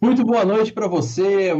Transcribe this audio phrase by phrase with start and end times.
[0.00, 1.50] Muito boa noite para você,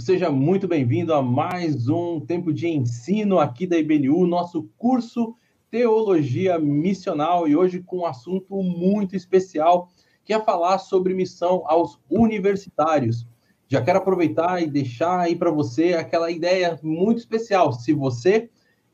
[0.00, 5.34] seja muito bem-vindo a mais um tempo de ensino aqui da IBNU, nosso curso
[5.70, 9.88] Teologia Missional, e hoje com um assunto muito especial,
[10.26, 13.26] que é falar sobre missão aos universitários.
[13.66, 17.72] Já quero aproveitar e deixar aí para você aquela ideia muito especial.
[17.72, 18.50] Se você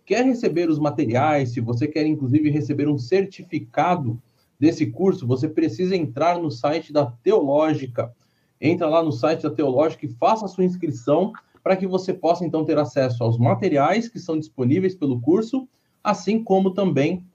[0.07, 4.23] quer receber os materiais, se você quer inclusive receber um certificado
[4.61, 8.15] desse curso, você precisa entrar no site da Teológica
[8.63, 11.33] entra lá no site da Teológica e faça a sua inscrição
[11.65, 15.69] para que você possa então ter acesso aos materiais que são disponíveis pelo curso,
[16.03, 17.27] assim como também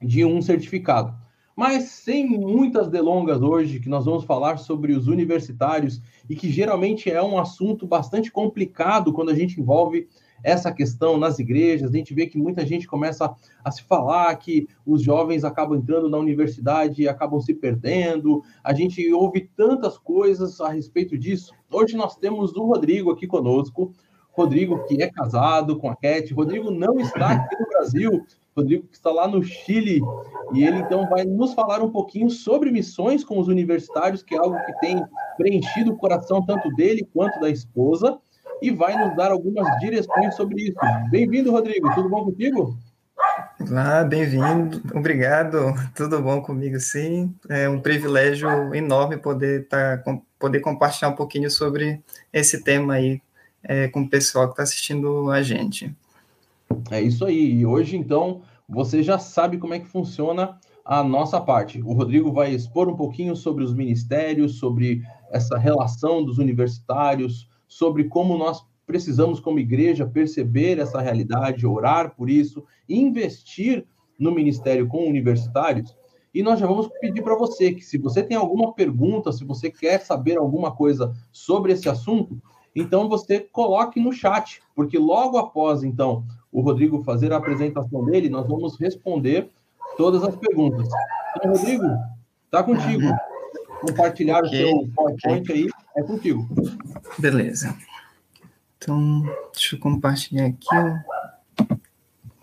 [0.00, 1.14] de um certificado.
[1.54, 7.10] Mas sem muitas delongas hoje, que nós vamos falar sobre os universitários e que geralmente
[7.10, 10.08] é um assunto bastante complicado quando a gente envolve
[10.42, 14.66] essa questão nas igrejas, a gente vê que muita gente começa a se falar que
[14.86, 18.42] os jovens acabam entrando na universidade e acabam se perdendo.
[18.62, 21.52] A gente ouve tantas coisas a respeito disso.
[21.70, 23.92] Hoje nós temos o Rodrigo aqui conosco.
[24.32, 26.32] Rodrigo, que é casado com a Cat.
[26.32, 28.24] Rodrigo não está aqui no Brasil.
[28.56, 30.00] Rodrigo que está lá no Chile
[30.52, 34.38] e ele então vai nos falar um pouquinho sobre missões com os universitários, que é
[34.38, 35.02] algo que tem
[35.38, 38.18] preenchido o coração tanto dele quanto da esposa
[38.62, 40.78] e vai nos dar algumas direções sobre isso.
[41.10, 41.92] Bem-vindo, Rodrigo.
[41.94, 42.78] Tudo bom contigo?
[43.60, 44.80] Olá, bem-vindo.
[44.94, 45.74] Obrigado.
[45.96, 47.34] Tudo bom comigo, sim.
[47.48, 50.00] É um privilégio enorme poder tá,
[50.38, 52.00] poder compartilhar um pouquinho sobre
[52.32, 53.20] esse tema aí
[53.64, 55.92] é, com o pessoal que está assistindo a gente.
[56.90, 57.54] É isso aí.
[57.54, 61.82] E hoje, então, você já sabe como é que funciona a nossa parte.
[61.82, 68.04] O Rodrigo vai expor um pouquinho sobre os ministérios, sobre essa relação dos universitários, sobre
[68.04, 73.86] como nós precisamos, como igreja, perceber essa realidade, orar por isso, investir
[74.18, 75.96] no ministério com universitários.
[76.34, 79.70] E nós já vamos pedir para você que, se você tem alguma pergunta, se você
[79.70, 82.40] quer saber alguma coisa sobre esse assunto,
[82.76, 88.28] então você coloque no chat, porque logo após, então, o Rodrigo fazer a apresentação dele,
[88.28, 89.50] nós vamos responder
[89.96, 90.88] todas as perguntas.
[91.36, 91.86] Então, Rodrigo,
[92.50, 93.06] tá contigo.
[93.82, 94.64] Compartilhar okay.
[94.64, 95.64] o seu PowerPoint okay.
[95.64, 96.48] aí é contigo.
[97.18, 97.76] Beleza.
[98.78, 99.22] Então,
[99.52, 101.68] deixa eu compartilhar aqui o,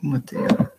[0.04, 0.70] o material.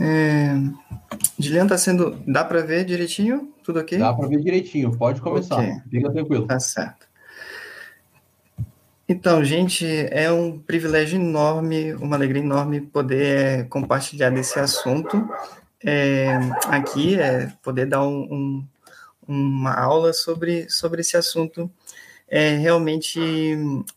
[0.00, 0.54] É,
[1.42, 2.22] Juliano tá sendo.
[2.26, 3.52] Dá para ver direitinho?
[3.62, 3.98] Tudo ok?
[3.98, 5.56] Dá para ver direitinho, pode começar.
[5.56, 5.74] Okay.
[5.90, 6.46] Fica tranquilo.
[6.46, 7.06] Tá certo.
[9.08, 15.28] Então, gente, é um privilégio enorme, uma alegria enorme poder é, compartilhar desse assunto
[15.84, 16.38] é,
[16.68, 18.66] aqui, é, poder dar um, um,
[19.28, 21.70] uma aula sobre, sobre esse assunto.
[22.28, 23.20] É, realmente,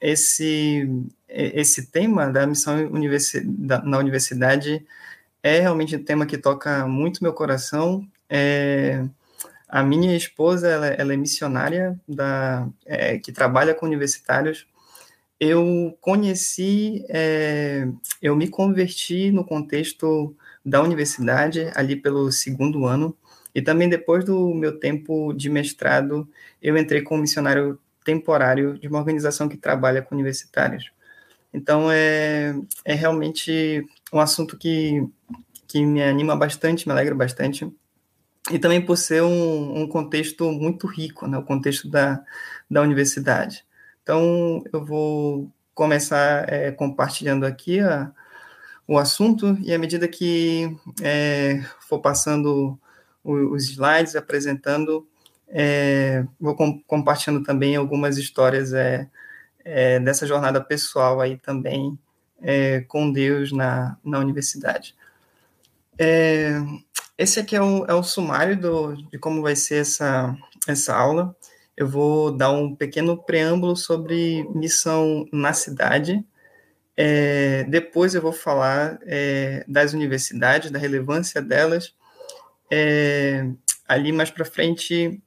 [0.01, 0.89] esse,
[1.29, 4.85] esse tema da missão universi da, na universidade
[5.45, 8.03] é realmente um tema que toca muito meu coração.
[8.28, 9.06] É,
[9.69, 14.66] a minha esposa, ela, ela é missionária da, é, que trabalha com universitários.
[15.39, 17.88] Eu conheci, é,
[18.23, 20.35] eu me converti no contexto
[20.66, 23.16] da universidade ali pelo segundo ano
[23.53, 26.27] e também depois do meu tempo de mestrado,
[26.59, 30.91] eu entrei como missionário temporário de uma organização que trabalha com universitários.
[31.56, 35.05] Então, é, é realmente um assunto que,
[35.67, 37.69] que me anima bastante, me alegra bastante.
[38.49, 42.23] E também por ser um, um contexto muito rico, né, o contexto da,
[42.69, 43.65] da universidade.
[44.01, 48.11] Então, eu vou começar é, compartilhando aqui a,
[48.87, 52.79] o assunto, e à medida que é, for passando
[53.23, 55.07] os slides, apresentando,
[55.49, 59.09] é, vou com, compartilhando também algumas histórias é,
[59.65, 61.97] é, dessa jornada pessoal aí também
[62.41, 64.96] é, com Deus na, na universidade.
[65.97, 66.62] É,
[67.18, 70.36] esse aqui é o, é o sumário do, de como vai ser essa,
[70.68, 71.36] essa aula.
[71.75, 76.24] Eu vou dar um pequeno preâmbulo sobre missão na cidade.
[76.98, 81.94] É, depois eu vou falar é, das universidades, da relevância delas.
[82.71, 83.48] É,
[83.88, 85.21] ali mais para frente,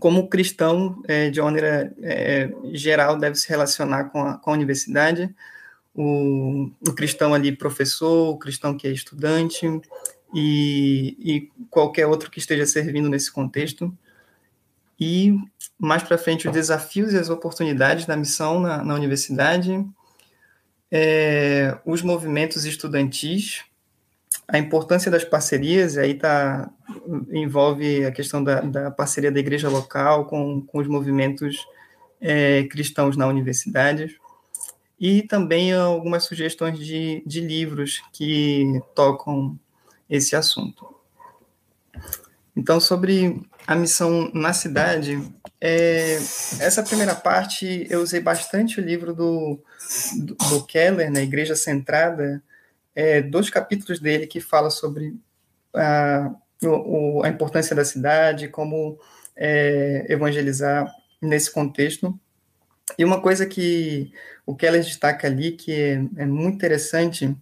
[0.00, 1.92] como cristão, é, de maneira
[2.72, 5.34] geral, deve se relacionar com a, com a universidade,
[5.94, 9.66] o, o, cristão ali professor, o cristão que é estudante
[10.34, 13.96] e, e qualquer outro que esteja servindo nesse contexto.
[14.98, 15.36] E
[15.78, 19.84] mais para frente, os desafios e as oportunidades da missão na, na universidade,
[20.90, 23.64] é, os movimentos estudantis,
[24.46, 26.70] a importância das parcerias, aí tá,
[27.32, 31.56] envolve a questão da, da parceria da igreja local com, com os movimentos
[32.20, 34.18] é, cristãos na universidade,
[35.04, 39.60] e também algumas sugestões de, de livros que tocam
[40.08, 40.94] esse assunto.
[42.56, 45.22] Então, sobre a missão na cidade,
[45.60, 46.14] é,
[46.58, 49.62] essa primeira parte eu usei bastante o livro do,
[50.22, 52.42] do, do Keller, na né, Igreja Centrada,
[52.94, 55.14] é, dois capítulos dele que fala sobre
[55.74, 58.98] a, o, a importância da cidade, como
[59.36, 60.90] é, evangelizar
[61.20, 62.18] nesse contexto.
[62.98, 64.12] E uma coisa que
[64.46, 67.34] o Keller destaca ali, que é, é muito interessante,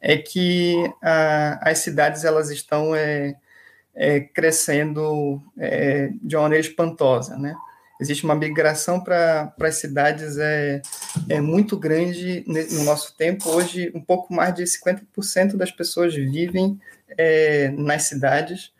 [0.00, 3.36] é que a, as cidades elas estão é,
[3.94, 7.54] é, crescendo é, de uma maneira espantosa, né?
[8.00, 10.82] Existe uma migração para as cidades é,
[11.28, 13.48] é muito grande no nosso tempo.
[13.48, 16.80] Hoje, um pouco mais de 50% das pessoas vivem
[17.16, 18.72] é, nas cidades.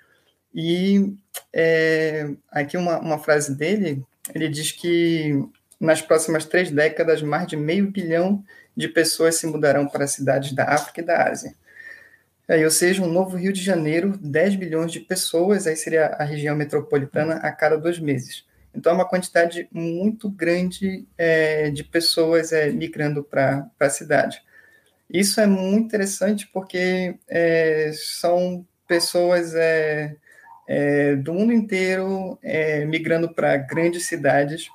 [0.53, 1.15] E
[1.53, 4.05] é, aqui uma, uma frase dele,
[4.35, 5.41] ele diz que
[5.83, 8.45] nas próximas três décadas, mais de meio bilhão
[8.77, 11.55] de pessoas se mudarão para cidades da África e da Ásia.
[12.49, 16.25] Aí, ou seja, um novo Rio de Janeiro, 10 bilhões de pessoas, aí seria a
[16.25, 18.45] região metropolitana a cada dois meses.
[18.73, 24.41] Então, é uma quantidade muito grande é, de pessoas é, migrando para a cidade.
[25.11, 30.15] Isso é muito interessante porque é, são pessoas é,
[30.69, 34.71] é, do mundo inteiro é, migrando para grandes cidades,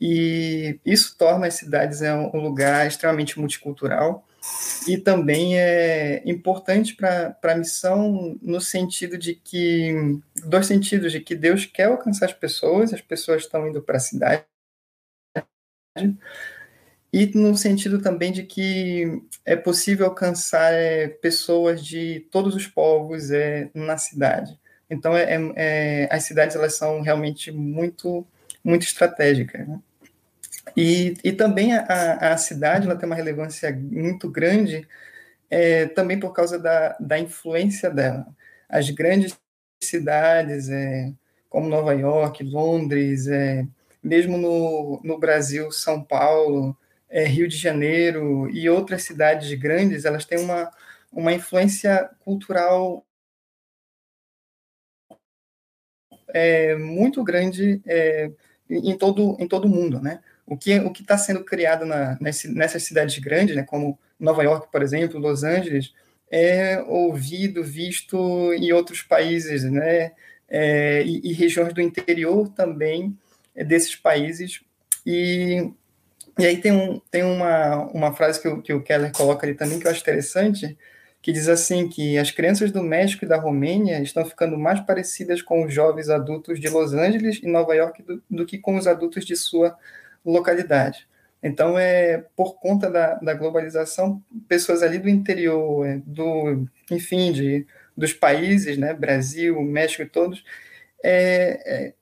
[0.00, 4.24] e isso torna as cidades um lugar extremamente multicultural
[4.86, 11.34] e também é importante para a missão no sentido de que dois sentidos de que
[11.34, 14.44] Deus quer alcançar as pessoas, as pessoas estão indo para a cidade
[17.12, 23.30] e no sentido também de que é possível alcançar é, pessoas de todos os povos
[23.30, 24.58] é, na cidade.
[24.90, 28.26] Então, é, é, é as cidades elas são realmente muito
[28.62, 29.66] muito estratégicas.
[29.66, 29.80] Né?
[30.76, 34.86] E, e também a, a cidade ela tem uma relevância muito grande
[35.50, 38.26] é, também por causa da, da influência dela.
[38.68, 39.38] As grandes
[39.82, 41.12] cidades, é,
[41.48, 43.66] como Nova York, Londres, é,
[44.02, 46.76] mesmo no, no Brasil, São Paulo,
[47.08, 50.70] é, Rio de Janeiro e outras cidades grandes, elas têm uma,
[51.12, 53.04] uma influência cultural
[56.28, 58.30] é, muito grande é,
[58.68, 60.20] em todo em todo mundo, né?
[60.48, 64.68] O que o que está sendo criado na, nessas cidades grandes, né, como Nova York,
[64.72, 65.92] por exemplo, Los Angeles,
[66.30, 70.12] é ouvido, visto em outros países, né,
[70.48, 73.16] é, e, e, regiões do interior também
[73.54, 74.60] é, desses países.
[75.04, 75.70] E,
[76.38, 79.54] e aí tem, um, tem uma, uma frase que o, que o Keller coloca ali
[79.54, 80.76] também que eu acho interessante,
[81.20, 85.42] que diz assim que as crianças do México e da Romênia estão ficando mais parecidas
[85.42, 88.86] com os jovens adultos de Los Angeles e Nova York do, do que com os
[88.86, 89.76] adultos de sua
[90.24, 91.06] localidade.
[91.42, 97.66] Então, é por conta da, da globalização, pessoas ali do interior, é, do, enfim, de,
[97.96, 100.44] dos países, né, Brasil, México e todos,
[101.02, 101.94] é, é,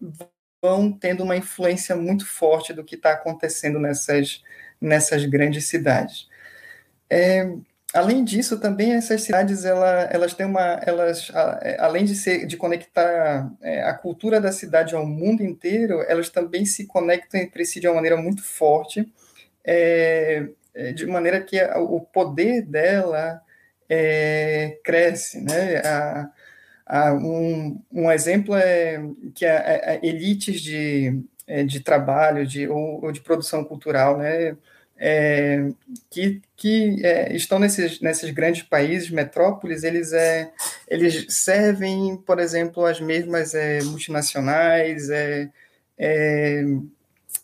[0.63, 4.43] vão tendo uma influência muito forte do que está acontecendo nessas,
[4.81, 6.29] nessas grandes cidades.
[7.11, 7.47] É,
[7.95, 11.31] Além disso, também essas cidades ela, elas têm uma, elas
[11.63, 16.29] é, além de ser de conectar é, a cultura da cidade ao mundo inteiro, elas
[16.29, 19.11] também se conectam entre si de uma maneira muito forte,
[19.65, 23.41] é, é de maneira que o poder dela
[23.89, 25.79] é, cresce, né?
[25.85, 26.31] A,
[26.87, 29.01] a, um, um exemplo é
[29.35, 34.57] que a, a elites de, é, de trabalho de, ou, ou de produção cultural, né?
[34.99, 35.69] É,
[36.11, 40.51] que, que é, estão nesses, nesses grandes países, metrópoles, eles, é,
[40.89, 45.51] eles servem, por exemplo, as mesmas é, multinacionais, é,
[45.99, 46.65] é,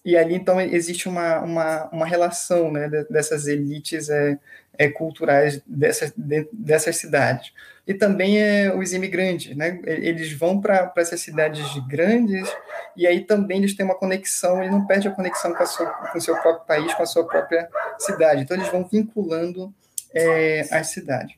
[0.04, 4.38] e ali então existe uma, uma, uma relação né, dessas elites é,
[4.78, 7.52] é, culturais dessas, de, dessas cidades.
[7.86, 9.80] E também é, os imigrantes, né?
[9.84, 12.48] eles vão para essas cidades grandes
[12.96, 15.86] e aí também eles têm uma conexão, eles não perdem a conexão com, a sua,
[15.86, 18.42] com o seu próprio país, com a sua própria cidade.
[18.42, 19.74] Então eles vão vinculando
[20.14, 21.34] é, as cidades.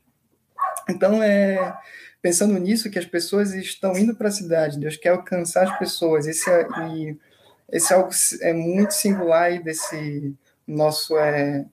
[0.89, 1.77] Então, é,
[2.21, 6.27] pensando nisso, que as pessoas estão indo para a cidade, Deus quer alcançar as pessoas,
[6.27, 7.19] esse é, e,
[7.73, 8.11] esse é algo
[8.43, 10.35] é muito singular desse
[10.67, 11.65] nosso é,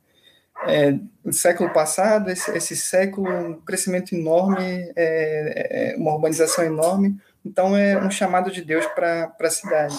[0.67, 0.99] é,
[1.31, 7.75] século passado, esse, esse, século, um crescimento enorme, é, é, é, uma urbanização enorme, então
[7.75, 9.97] é um chamado de Deus para a cidade.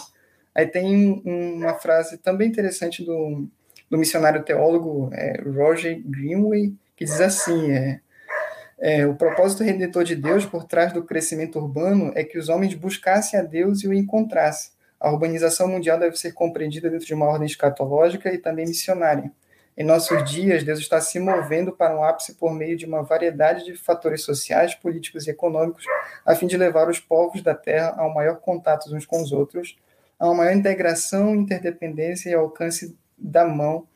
[0.55, 3.49] Aí tem uma frase também interessante do,
[3.91, 7.73] do missionário teólogo é, Roger Greenway, que diz assim,
[8.85, 12.75] É, o propósito redentor de Deus por trás do crescimento urbano é que os homens
[12.75, 14.73] buscassem a Deus e o encontrassem.
[14.99, 19.31] A urbanização mundial deve ser compreendida dentro de uma ordem escatológica e também missionária.
[19.75, 23.65] Em nossos dias, Deus está se movendo para um ápice por meio de uma variedade
[23.65, 25.85] de fatores sociais, políticos e econômicos,
[26.27, 29.33] a fim de levar os povos da Terra a um maior contato uns com os
[29.33, 29.79] outros,
[30.19, 33.87] a uma maior integração, interdependência e alcance da mão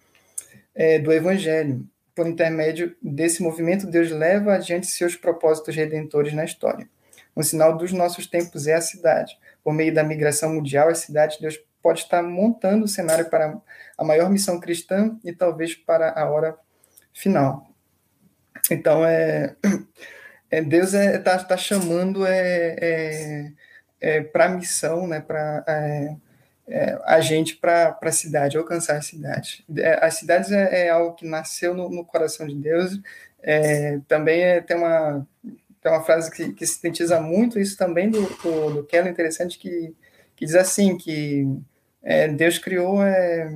[0.75, 1.87] é, do Evangelho.
[2.14, 6.88] Por intermédio desse movimento, Deus leva adiante seus propósitos redentores na história.
[7.37, 9.38] Um sinal dos nossos tempos é a cidade.
[9.62, 13.57] Por meio da migração mundial, as cidades, Deus pode estar montando o cenário para
[13.97, 16.59] a maior missão cristã e talvez para a hora
[17.14, 17.64] final.
[18.69, 19.55] Então, é,
[20.50, 23.52] é Deus está é, tá, tá chamando é, é,
[24.00, 26.16] é para a missão, né, para é,
[26.66, 29.64] é, a gente para a cidade, alcançar a cidade.
[30.00, 33.00] As cidades é, algo que nasceu no, no coração de Deus.
[34.09, 35.25] também tem uma
[35.81, 39.95] tem uma frase que, que sintetiza muito isso também do, do, do Keller, interessante, que,
[40.35, 41.47] que diz assim, que
[42.06, 43.52] é, Deus criou é,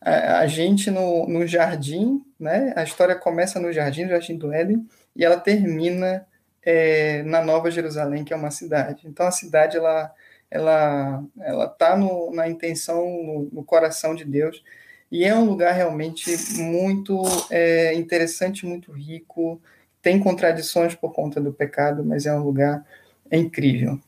[0.00, 2.72] a, a, gente no, no jardim, né?
[2.76, 4.86] A história começa no jardim, no jardim do Éden,
[5.16, 6.24] e ela termina
[6.64, 9.02] é, na Nova Jerusalém, que é uma cidade.
[9.08, 10.14] Então a cidade ela
[10.48, 11.96] ela ela está
[12.32, 14.62] na intenção, no, no, coração de Deus,
[15.10, 17.20] e é um lugar realmente muito
[17.50, 19.60] é, interessante, muito rico.
[20.00, 22.86] Tem contradições por conta do pecado, mas é um lugar
[23.32, 23.98] incrível.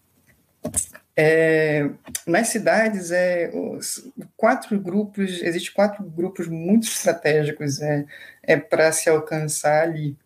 [1.16, 1.88] É,
[2.26, 8.04] nas cidades, é, os quatro grupos, existe quatro grupos muito estratégicos é,
[8.42, 10.16] é para se alcançar ali.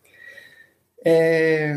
[1.04, 1.74] É,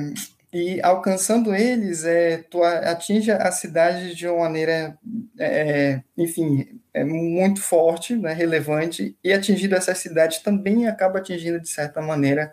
[0.53, 4.97] e alcançando eles, é, tu atinge a cidade de uma maneira,
[5.39, 11.69] é, enfim, é muito forte, né, relevante, e atingindo essa cidade também acaba atingindo, de
[11.69, 12.51] certa maneira,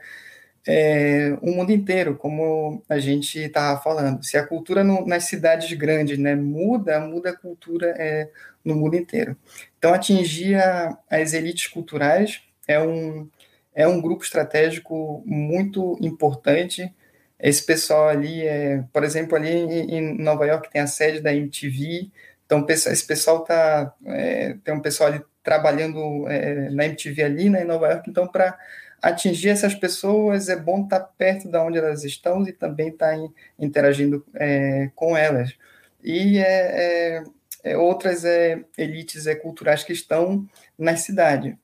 [0.71, 4.23] é, o mundo inteiro, como a gente estava falando.
[4.23, 8.29] Se a cultura no, nas cidades grandes né, muda, muda a cultura é,
[8.63, 9.35] no mundo inteiro.
[9.79, 13.27] Então, atingir a, as elites culturais é um,
[13.75, 16.95] é um grupo estratégico muito importante.
[17.41, 22.11] Esse pessoal ali, é, por exemplo, ali em, Nova York tem a sede da MTV,
[22.45, 27.63] então esse pessoal tá, é, tem um pessoal ali trabalhando é, na MTV ali né,
[27.63, 28.59] em Nova York, então para
[29.03, 33.33] atingir essas pessoas, é bom estar perto de onde elas estão e também estar em,
[33.59, 35.55] interagindo é, com elas.
[36.03, 37.25] E é, é,
[37.65, 41.59] é outras é, elites é, culturais que estão na cidade.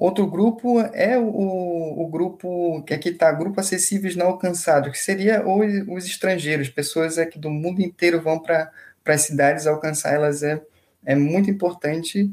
[0.00, 5.46] Outro grupo é o, o grupo, que aqui está, grupo acessíveis não alcançados, que seria
[5.46, 8.72] os, os estrangeiros, pessoas é, que do mundo inteiro vão para
[9.04, 10.58] as cidades alcançar elas é,
[11.04, 12.32] é muito importante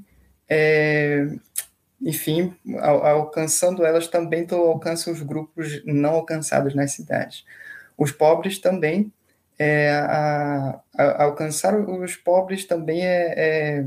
[2.02, 7.46] enfim, al alcançando elas também tu alcança os grupos não alcançados nas cidades.
[7.98, 9.12] Os pobres também,
[9.58, 13.86] é, a, a, alcançar os pobres também é, é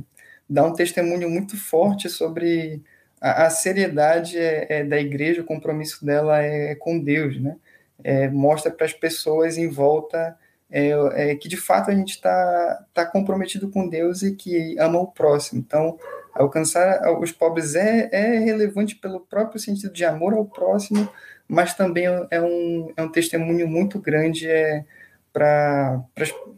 [0.48, 2.82] dá um testemunho muito forte sobre
[3.20, 7.56] a, a seriedade é, é, da igreja, o compromisso dela é com Deus, né?
[8.02, 10.36] É, mostra para as pessoas em volta
[10.70, 15.06] é, que de fato a gente está tá comprometido com Deus e que ama o
[15.06, 15.60] próximo.
[15.60, 15.98] Então,
[16.34, 21.08] Alcançar os pobres é, é relevante pelo próprio sentido de amor ao próximo,
[21.48, 24.84] mas também é um, é um testemunho muito grande é,
[25.32, 26.02] para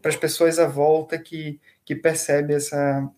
[0.05, 3.09] as pessoas à volta que, que percebe essa,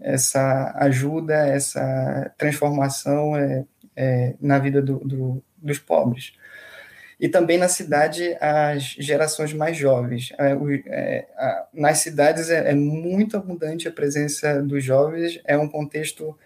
[0.00, 6.32] essa ajuda, essa transformação é, é, na vida do, do, dos pobres
[7.20, 10.32] e também na cidade as gerações mais jovens.
[10.38, 10.56] É,
[10.86, 11.26] é,
[11.74, 16.36] nas cidades é, é, muito abundante a presença dos jovens, é um contexto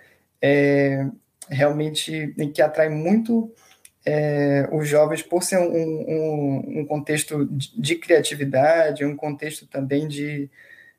[0.41, 1.07] é,
[1.49, 3.53] realmente que atrai muito
[4.05, 10.51] é, os jovens por ser um, um, um, contexto de criatividade, um contexto também de,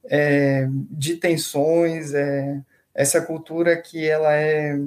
[0.10, 2.12] é, de tensões,
[2.94, 4.80] essa cultura que ela é,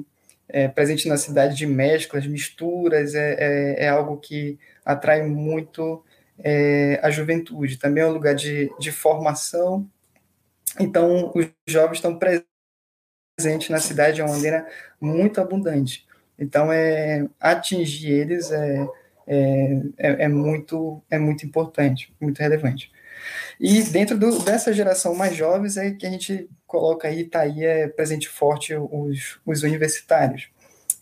[0.73, 6.03] presente na cidade de mesclas, misturas, é, é algo que atrai muito
[6.39, 7.77] é, a juventude.
[7.77, 9.89] Também é um lugar de, de formação.
[10.79, 14.67] Então, os jovens estão presentes na cidade de uma maneira
[14.99, 16.07] muito abundante.
[16.37, 18.87] Então, é, atingir eles é,
[19.25, 22.91] é, é, é muito, é muito importante, muito relevante.
[23.59, 27.63] E dentro do, dessa geração mais jovens é que a gente coloca aí, está aí,
[27.63, 30.49] é presente forte os, os universitários.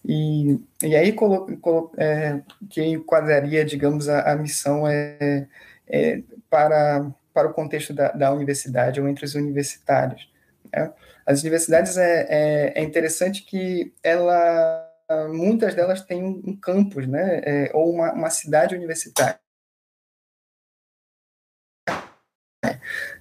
[0.08, 5.48] E, e aí colo, colo, é, que enquadraria, digamos, a, a missão é,
[5.88, 10.32] é, para, para o contexto da, da universidade ou entre os universitários.
[10.72, 10.94] Né?
[11.26, 14.88] As universidades é, é, é, interessante que ela,
[15.30, 19.40] muitas delas têm um campus, né, é, ou uma, uma cidade universitária.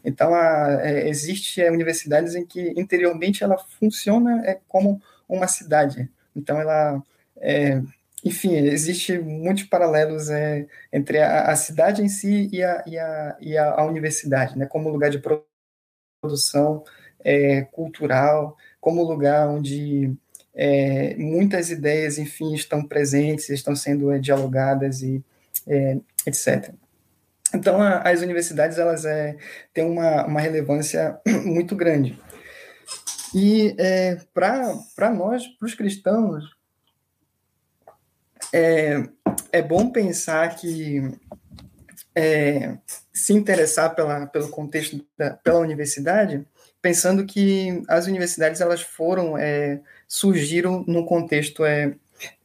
[0.05, 6.09] Então, a, é, existe é, universidades em que interiormente ela funciona é, como uma cidade.
[6.35, 7.03] Então, ela,
[7.39, 7.81] é,
[8.25, 13.37] enfim, existe muitos paralelos é, entre a, a, cidade em si e a, e a,
[13.41, 15.23] e a, a universidade, né, como lugar de
[16.23, 16.85] produção
[17.21, 20.15] é, cultural, como lugar onde
[20.55, 25.23] é, muitas ideias, enfim, estão presentes, estão sendo é, dialogadas e
[25.67, 26.73] é, etc.
[27.55, 29.37] Então, a, as universidades elas é,
[29.73, 32.19] têm uma, uma relevância muito grande.
[33.35, 36.45] E é, para nós, para os cristãos,
[38.53, 39.03] é,
[39.51, 41.03] é bom pensar que
[42.15, 42.77] é,
[43.13, 46.47] se interessar pela, pelo contexto da, pela universidade,
[46.81, 51.95] pensando que as universidades elas foram é, surgiram no contexto é,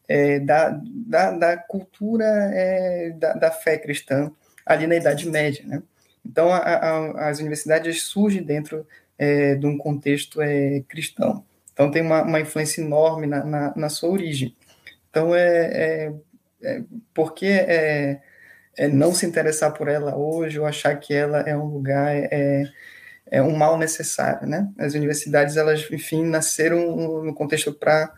[0.07, 4.31] é da, da, da, cultura é, da, da, fé cristã
[4.69, 5.81] ali na Idade Média, né?
[6.23, 8.85] Então a, a, as universidades surgem dentro
[9.17, 11.43] é, de um contexto é, cristão.
[11.73, 14.55] Então tem uma, uma influência enorme na, na, na, sua origem.
[15.09, 16.13] Então é, é,
[16.61, 16.83] é
[17.13, 18.21] porque é,
[18.77, 22.63] é, não se interessar por ela hoje ou achar que ela é um lugar é,
[23.31, 24.69] é um mal necessário, né?
[24.77, 28.13] As universidades, elas, enfim, nasceram no contexto para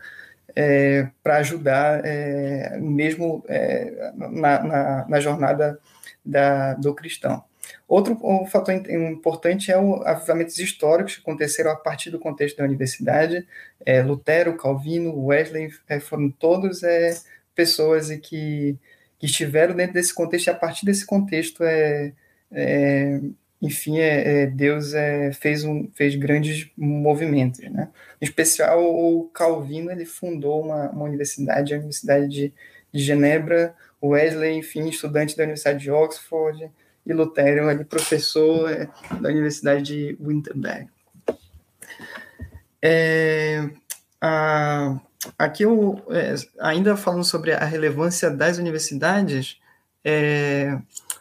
[0.54, 5.78] é, para ajudar, é, mesmo é, na, na, na, jornada
[6.24, 7.44] da, do cristão.
[7.86, 12.64] Outro um fator importante é os avivamentos históricos que aconteceram a partir do contexto da
[12.64, 13.46] universidade.
[13.84, 17.14] É, Lutero, Calvino, Wesley é, foram todos é,
[17.54, 18.76] pessoas que,
[19.18, 22.12] que estiveram dentro desse contexto e a partir desse contexto é,
[22.50, 23.20] é
[23.62, 27.90] enfim, é, é, Deus é, fez, um, fez grandes movimentos, né?
[28.20, 32.52] Em especial, o Calvino, ele fundou uma, uma universidade, a Universidade de,
[32.92, 36.70] de Genebra, Wesley, enfim, estudante da Universidade de Oxford,
[37.04, 38.88] e Lutero, ali, professor é,
[39.20, 40.88] da Universidade de Wittenberg.
[42.80, 43.68] É,
[44.20, 44.98] a,
[45.38, 49.60] aqui, eu, é, ainda falando sobre a relevância das universidades,
[50.04, 50.78] é,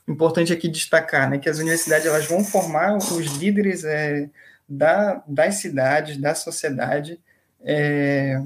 [0.08, 4.30] importante aqui destacar né, que as universidades elas vão formar os líderes é,
[4.68, 7.20] da, das cidades, da sociedade.
[7.64, 8.42] É,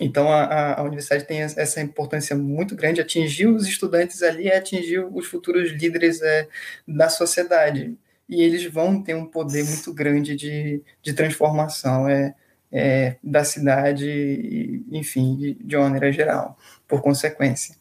[0.00, 3.00] então, a, a, universidade tem essa importância muito grande.
[3.00, 6.46] Atingir os estudantes ali é atingir os futuros líderes é,
[6.86, 7.96] da sociedade.
[8.28, 12.34] E eles vão ter um poder muito grande de, de transformação é,
[12.70, 17.74] é da cidade, enfim, de, de uma maneira geral, por consequência.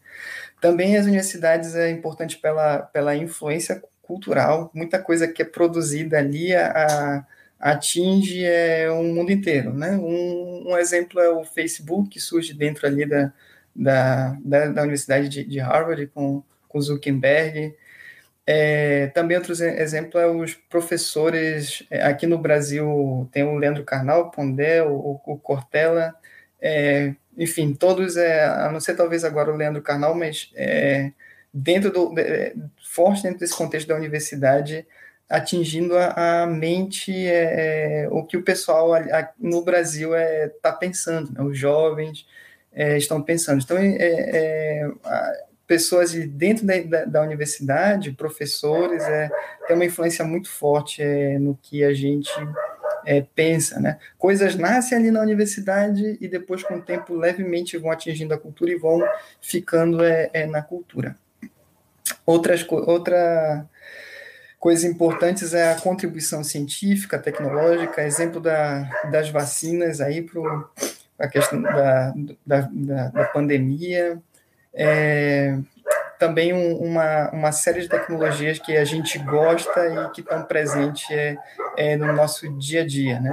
[0.62, 6.56] Também as universidades é importante pela, pela influência cultural, muita coisa que é produzida ali
[6.56, 7.26] a, a
[7.60, 9.92] atinge é, o mundo inteiro, né?
[9.92, 13.34] Um, um, exemplo é o Facebook, que surge dentro ali da,
[13.76, 17.76] da, da, da Universidade de, de, Harvard, com, com Zuckerberg.
[18.46, 24.32] É, também outro exemplo é os professores, é, aqui no Brasil tem o Leandro Carnal,
[24.32, 26.16] Pondé, o, o Cortella,
[26.62, 31.12] é, enfim, todos, é, a não ser talvez agora o Leandro Carnal, mas é,
[31.54, 32.14] dentro do,
[32.90, 34.88] forte dentro desse contexto da universidade,
[35.30, 40.80] atingindo a, a mente é, é o que o pessoal a, no Brasil está é,
[40.80, 41.42] pensando, né?
[41.42, 42.26] os jovens
[42.74, 43.62] é, estão pensando.
[43.62, 43.78] Então,
[45.66, 49.30] pessoas dentro da, da, da, universidade, professores, é,
[49.68, 51.04] tem uma influência muito forte
[51.40, 52.32] no que a gente
[53.06, 53.98] é, pensa, né?
[54.18, 58.72] Coisas nascem ali na universidade e depois, com o tempo, levemente vão atingindo a cultura
[58.72, 59.02] e vão
[59.42, 61.18] ficando é, é na cultura.
[62.26, 63.66] Outras, outra
[64.60, 70.42] coisas importantes é a contribuição científica, tecnológica, exemplo da, das vacinas aí para
[71.20, 72.14] a questão da,
[72.46, 74.20] da, da, da pandemia,
[74.74, 75.58] é,
[76.20, 81.10] também um, uma, uma série de tecnologias que a gente gosta e que estão presentes
[81.12, 81.38] é,
[81.78, 83.32] é, no nosso dia a dia, né?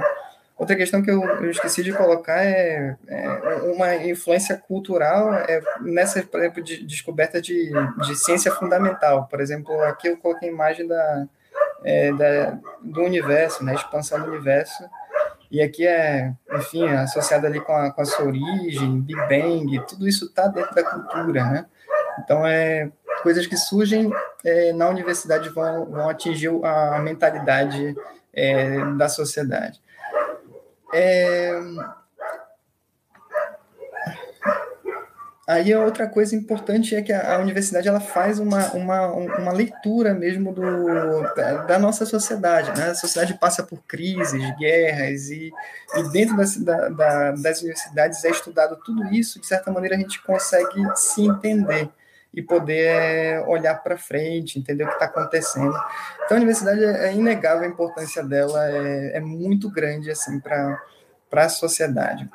[0.57, 3.29] Outra questão que eu, eu esqueci de colocar é, é,
[3.75, 7.71] uma influência cultural é, nessa, por exemplo, de, descoberta de,
[8.07, 9.27] de ciência fundamental.
[9.27, 11.27] Por exemplo, aqui eu coloquei a imagem da,
[11.83, 14.83] é, da, do universo, né, expansão do universo,
[15.51, 20.07] e aqui é, enfim, associado ali com a, com a sua origem, Big Bang, tudo
[20.07, 21.65] isso está dentro da cultura, né?
[22.19, 22.89] Então, é
[23.21, 24.11] coisas que surgem
[24.43, 27.95] é, na universidade vão, vão atingir a mentalidade
[28.33, 29.81] é, da sociedade.
[30.97, 31.51] É,
[35.45, 39.51] aí a outra coisa importante é que a, a, universidade ela faz uma, uma, uma
[39.51, 42.71] leitura mesmo do, da, da, nossa sociedade.
[42.79, 42.91] Né?
[42.91, 45.51] A sociedade passa por crises, guerras, e,
[45.97, 49.99] e dentro das, da, da, das universidades é estudado tudo isso, de certa maneira a
[49.99, 51.89] gente consegue se entender
[52.35, 55.73] e poder é, olhar para frente, entender o que está acontecendo.
[56.25, 60.77] Então, a universidade é, é inegável a importância dela, é, é muito grande assim para
[61.31, 62.29] a sociedade.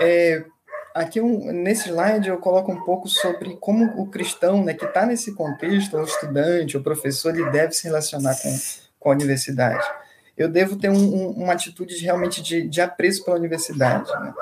[0.00, 0.44] É,
[0.94, 5.06] aqui um, nesse slide eu coloco um pouco sobre como o cristão, né, que está
[5.06, 8.58] nesse contexto, o estudante, o professor, ele deve se relacionar com,
[8.98, 9.86] com a universidade.
[10.40, 14.10] Eu devo ter um, um, uma atitude de, realmente de, de apreço pela universidade.
[14.10, 14.32] Né?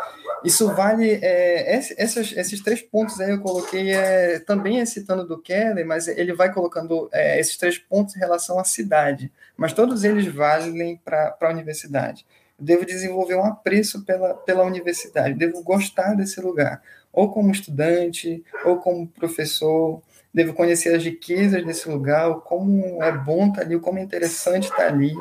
[0.45, 1.19] Isso vale.
[1.21, 6.07] É, esses, esses três pontos aí eu coloquei é, também é citando do Keller, mas
[6.07, 9.33] ele vai colocando é, esses três pontos em relação à cidade.
[9.57, 12.25] Mas todos eles valem para a universidade.
[12.57, 16.81] Eu devo desenvolver um apreço pela, pela universidade, devo gostar desse lugar,
[17.13, 20.01] ou como estudante, ou como professor,
[20.33, 24.87] devo conhecer as riquezas desse lugar, como é bom estar ali, como é interessante estar
[24.87, 25.13] ali.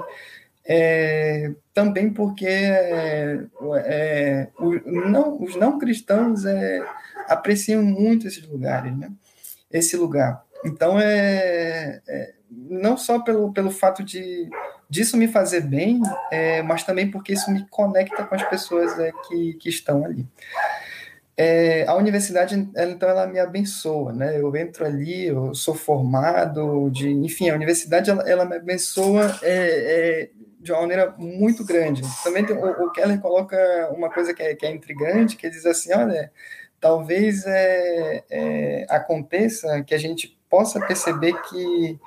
[0.70, 3.40] É, também porque é,
[3.86, 4.74] é, o,
[5.10, 6.86] não, os não cristãos é,
[7.28, 9.10] apreciam muito esses lugares, né?
[9.72, 10.44] esse lugar.
[10.66, 14.50] Então, é, é, não só pelo, pelo fato de
[14.90, 16.02] disso me fazer bem,
[16.32, 20.26] é, mas também porque isso me conecta com as pessoas é, que, que estão ali.
[21.36, 24.40] É, a universidade, ela, então, ela me abençoa, né?
[24.40, 29.40] Eu entro ali, eu sou formado, de, enfim, a universidade ela, ela me abençoa
[30.60, 32.02] de uma maneira muito grande.
[32.24, 33.58] Também tem, o, o, Keller coloca
[33.92, 36.32] uma coisa que é, que é intrigante, que diz assim, olha,
[36.80, 42.00] talvez é, é, aconteça que a gente possa perceber que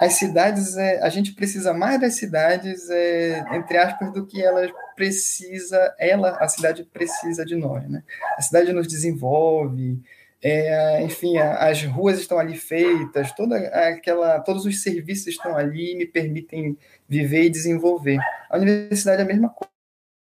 [0.00, 4.70] as cidades, é, a gente precisa mais das cidades, é, entre aspas, do que elas
[4.94, 8.02] precisa, ela, a cidade precisa de nós, né?
[8.36, 10.00] A cidade nos desenvolve,
[10.42, 15.96] é, enfim, as ruas estão ali feitas, toda aquela, todos os serviços estão ali e
[15.96, 16.76] me permitem
[17.08, 18.18] viver e desenvolver.
[18.48, 19.52] A universidade é a mesma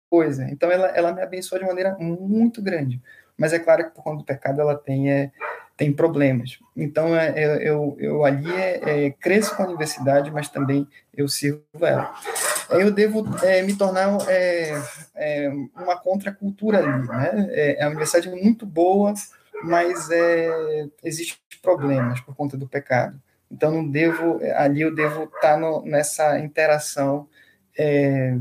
[0.09, 3.01] coisa, então ela, ela me abençoa de maneira muito grande.
[3.37, 5.31] Mas é claro que por conta do pecado ela tem, é,
[5.77, 6.59] tem problemas.
[6.75, 11.61] Então é, eu, eu, ali é, é, cresço com a universidade, mas também eu sirvo
[11.81, 12.13] ela.
[12.69, 17.07] Eu devo é, me tornar é, uma contracultura ali.
[17.07, 17.77] Né?
[17.79, 19.13] a universidade é muito boa,
[19.63, 23.21] mas é, existem problemas por conta do pecado.
[23.49, 27.27] Então, não devo, ali eu devo estar no, nessa interação,
[27.77, 28.35] é,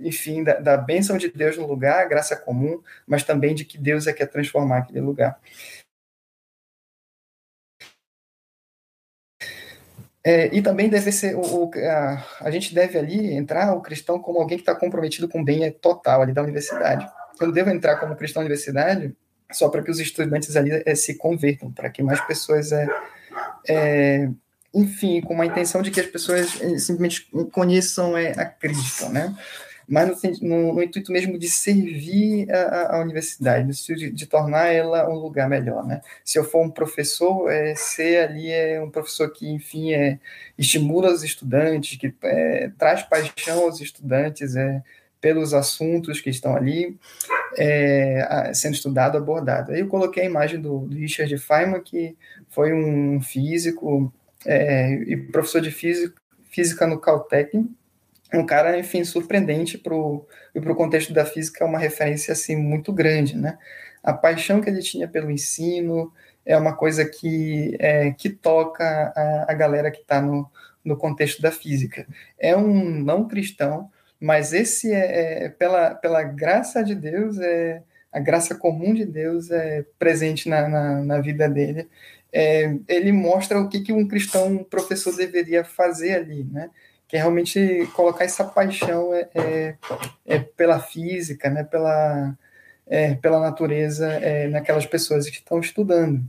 [0.00, 4.06] enfim, da, da bênção de Deus no lugar, graça comum, mas também de que Deus
[4.06, 5.38] é que quer transformar aquele lugar.
[10.24, 14.20] É, e também deve ser o, o a, a, gente deve ali entrar o cristão
[14.20, 17.08] como alguém que está comprometido com o bem total ali da universidade.
[17.40, 19.16] Eu devo entrar como cristão na universidade
[19.52, 22.86] só para que os estudantes ali é, se convertam, para que mais pessoas, é,
[23.68, 24.28] é,
[24.74, 29.34] enfim, com uma intenção de que as pessoas simplesmente conheçam é, a Cristo, né?
[29.88, 35.10] Mas no, no, no, intuito mesmo de servir a, a universidade, de, de, tornar ela
[35.10, 36.00] um lugar melhor, né?
[36.24, 40.18] Se eu for um professor, é, ser ali é um professor que, enfim, é,
[40.56, 42.14] estimula os estudantes, que
[42.78, 44.82] traz paixão aos estudantes, é,
[45.22, 46.98] pelos assuntos que estão ali
[47.56, 49.70] é, sendo estudado, abordado.
[49.70, 52.16] Aí eu coloquei a imagem do, Richard Feynman, que
[52.48, 54.12] foi um físico
[54.44, 57.56] é, e professor de física, física no Caltech,
[58.34, 60.26] um cara, enfim, surpreendente para o
[60.74, 63.58] contexto da física, é uma referência, assim, muito grande, né?
[64.02, 66.12] A paixão que ele tinha pelo ensino
[66.44, 70.50] é uma coisa que, é, que toca a, a galera que está no,
[70.84, 72.06] no contexto da física.
[72.38, 73.90] É um não cristão,
[74.22, 77.82] mas esse é, é, pela, pela graça de Deus, é
[78.12, 81.88] a graça comum de Deus é presente na, na, na vida dele.
[82.32, 86.70] É, ele mostra o que, que um cristão, um professor deveria fazer ali, né?
[87.08, 89.76] Que é realmente colocar essa paixão é, é,
[90.24, 91.64] é pela física, né?
[91.64, 92.38] Pela,
[92.86, 96.22] é, pela natureza é, naquelas pessoas que estão estudando.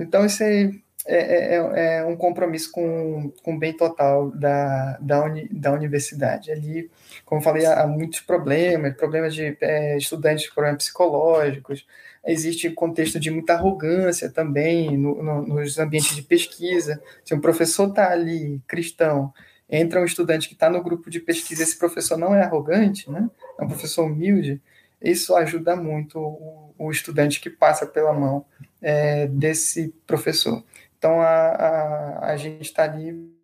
[0.00, 4.98] Então, isso aí é, é, é, é, um compromisso com, com o bem total da,
[5.00, 6.50] da, uni, da universidade.
[6.50, 6.90] Ali,
[7.24, 11.86] como falei, há, muitos problemas, problemas de é, estudantes problemas psicológicos,
[12.26, 17.02] existe contexto de muita arrogância também no, no, nos ambientes de pesquisa.
[17.24, 19.32] Se um professor está ali, cristão,
[19.70, 23.30] entra um estudante que está no grupo de pesquisa, esse professor não é arrogante, né?
[23.58, 24.60] é um professor humilde,
[25.00, 28.44] isso ajuda muito o, o estudante que passa pela mão
[28.82, 30.62] é, desse professor.
[31.00, 33.34] Então, a, a, a gente está ali,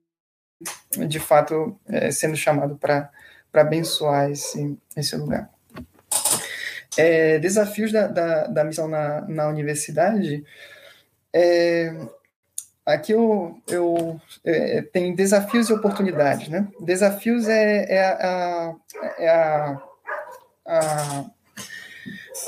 [1.09, 3.11] de fato, é, sendo chamado para
[3.55, 5.49] abençoar esse, esse lugar.
[6.99, 10.45] é, desafios da, da, da, missão na, na universidade.
[11.33, 11.95] É,
[12.85, 16.69] aqui eu, eu é, tem desafios e oportunidades, né?
[16.79, 18.75] Desafios é, é, a,
[19.17, 19.83] é a,
[20.67, 21.25] a,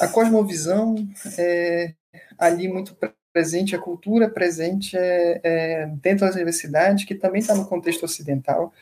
[0.01, 0.97] a cosmovisão
[1.39, 1.95] é
[2.39, 2.95] ali muito
[3.33, 8.73] presente, a cultura presente é, é dentro das universidades, que também está no contexto ocidental,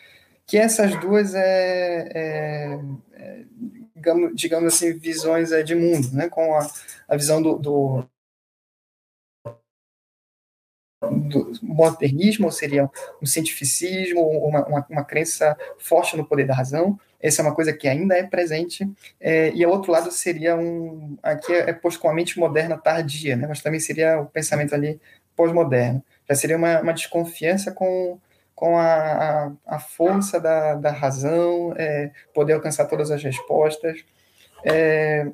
[0.46, 2.80] que essas duas é, é,
[3.12, 3.44] é
[3.94, 6.28] digamos, digamos assim, visões é, de mundo, né?
[6.28, 6.70] com a,
[7.08, 8.04] a visão do, do,
[11.02, 16.98] do modernismo, ou seria um cientificismo, uma, uma, uma, crença forte no poder da razão.
[17.26, 18.88] Essa é uma coisa que ainda é presente.
[19.20, 21.16] É, e o outro lado seria um.
[21.22, 23.46] Aqui é, é posto com a mente moderna tardia, né?
[23.48, 25.00] mas também seria o pensamento ali
[25.34, 26.02] pós-moderno.
[26.28, 28.18] Já seria uma, uma desconfiança com
[28.56, 34.02] com a, a, a força da, da razão, é, poder alcançar todas as respostas,
[34.64, 35.26] é,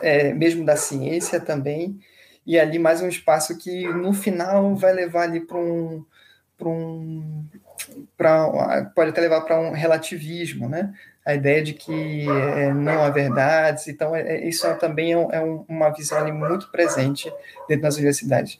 [0.00, 1.98] é, mesmo da ciência também,
[2.46, 6.04] e ali mais um espaço que no final vai levar ali para um,
[6.62, 7.44] um
[8.16, 10.92] pra, pode até levar para um relativismo, né?
[11.24, 15.40] A ideia de que é, não há verdades, então é, é isso também é, é
[15.68, 17.32] uma visão ali muito presente
[17.68, 18.58] dentro das universidades.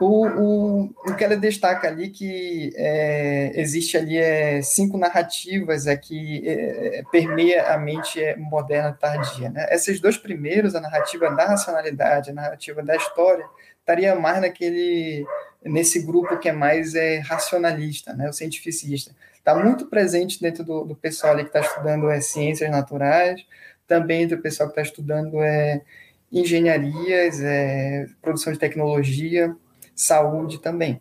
[0.00, 6.42] O, o, o Keller destaca ali que é, existe ali é, cinco narrativas é, que
[6.46, 9.48] é, permeia a mente é, moderna tardia.
[9.50, 9.66] Né?
[9.70, 13.44] Esses dois primeiros, a narrativa da racionalidade, a narrativa da história,
[13.78, 15.24] estaria mais naquele
[15.64, 19.14] nesse grupo que é mais é, racionalista, né, o cientificista.
[19.34, 23.44] Está muito presente dentro do, do pessoal ali que está estudando é, ciências naturais,
[23.86, 25.82] também do pessoal que está estudando é,
[26.30, 29.54] engenharias, é, produção de tecnologia,
[29.94, 31.00] saúde também.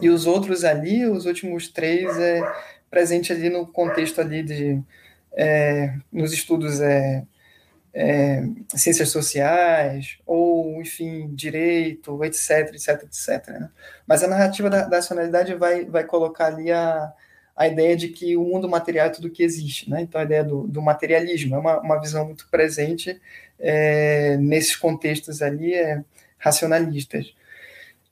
[0.00, 2.40] E os outros ali, os últimos três, é
[2.90, 4.82] presente ali no contexto ali de
[5.34, 7.24] é, nos estudos é,
[7.94, 8.42] é,
[8.74, 13.48] ciências sociais ou enfim direito, etc, etc, etc.
[13.48, 13.70] Né?
[14.06, 17.12] Mas a narrativa da, da nacionalidade vai vai colocar ali a
[17.54, 20.00] a ideia de que o mundo material é tudo que existe, né?
[20.00, 23.20] Então a ideia do, do materialismo é uma, uma visão muito presente
[23.58, 26.02] é, nesses contextos ali é,
[26.38, 27.34] racionalistas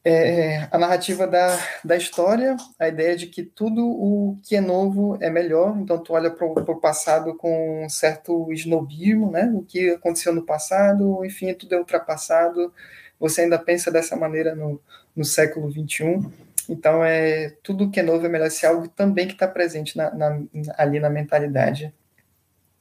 [0.05, 5.19] é, a narrativa da, da história, a ideia de que tudo o que é novo
[5.21, 9.51] é melhor, então tu olha para o passado com um certo esnobismo, né?
[9.55, 12.73] O que aconteceu no passado, enfim, tudo é ultrapassado,
[13.19, 14.81] você ainda pensa dessa maneira no,
[15.15, 16.27] no século XXI,
[16.69, 20.15] então é tudo que é novo é melhor ser algo também que está presente na,
[20.15, 20.41] na,
[20.79, 21.93] ali na mentalidade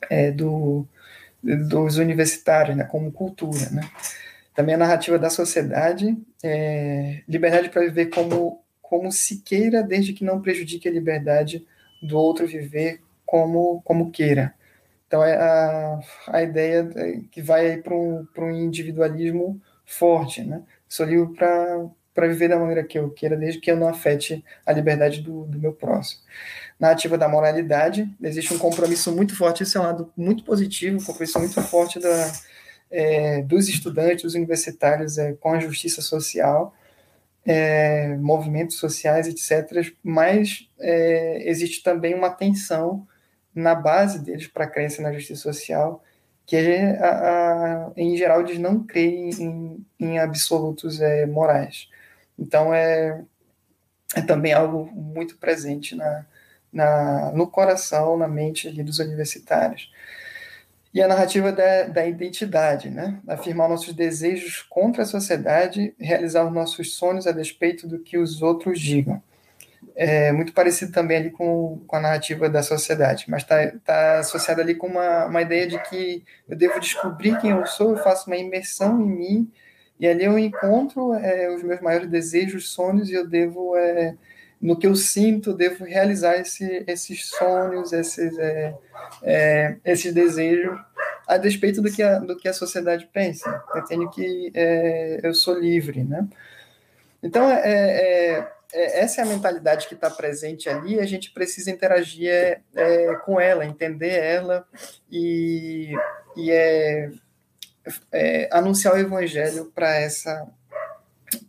[0.10, 0.88] é, do,
[1.44, 2.86] dos universitários, né?
[2.86, 3.82] Como cultura, né?
[4.60, 10.26] Também a narrativa da sociedade, é, liberdade para viver como, como se queira, desde que
[10.26, 11.66] não prejudique a liberdade
[12.04, 14.54] do outro viver como, como queira.
[15.08, 16.90] Então, é a, a ideia
[17.32, 20.44] que vai para um, um individualismo forte.
[20.44, 20.62] Né?
[20.90, 21.34] Sou livre
[22.14, 25.46] para viver da maneira que eu queira, desde que eu não afete a liberdade do,
[25.46, 26.20] do meu próximo.
[26.78, 31.04] Narrativa da moralidade, existe um compromisso muito forte, isso é um lado muito positivo, um
[31.06, 32.30] compromisso muito forte da,
[32.92, 36.74] é, dos estudantes, dos universitários é, com a justiça social,
[37.46, 43.08] é, movimentos sociais, etc., mas é, existe também uma tensão
[43.54, 46.04] na base deles para a crença na justiça social,
[46.46, 51.90] que é, a, a, em geral eles não creem em, em absolutos é, morais.
[52.38, 53.24] Então é,
[54.16, 56.26] é também algo muito presente na,
[56.72, 59.92] na, no coração, na mente dos universitários
[60.94, 63.20] e a narrativa da, da identidade, né?
[63.28, 68.42] afirmar nossos desejos contra a sociedade, realizar os nossos sonhos a despeito do que os
[68.42, 69.22] outros digam.
[69.96, 74.62] É muito parecido também ali com, com a narrativa da sociedade, mas está tá associado
[74.62, 78.28] ali com uma, uma ideia de que eu devo descobrir quem eu sou, eu faço
[78.28, 79.52] uma imersão em mim,
[80.00, 84.16] e ali eu encontro é, os meus maiores desejos, sonhos, e eu devo é,
[84.62, 88.76] no que eu sinto, devo realizar esse, esses sonhos, esses, é,
[89.24, 90.78] é, esses desejos,
[91.26, 93.64] a despeito do que a, do que a sociedade pensa.
[93.74, 94.52] Eu tenho que.
[94.54, 96.28] É, eu sou livre, né?
[97.24, 101.72] Então, é, é, é essa é a mentalidade que está presente ali, a gente precisa
[101.72, 102.62] interagir
[103.26, 104.66] com ela, entender ela
[105.12, 105.92] e,
[106.38, 106.52] e
[108.52, 110.48] anunciar o evangelho para essa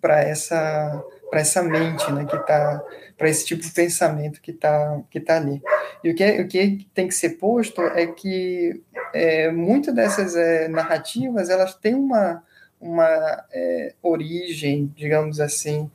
[0.00, 2.82] para essa para essa mente, né, que está
[3.16, 5.62] para esse tipo de pensamento que está que tá ali.
[6.02, 8.82] E o que, é, o que tem que ser posto é que
[9.14, 12.42] é, muitas dessas é, narrativas elas têm uma,
[12.80, 15.90] uma é, origem, digamos assim,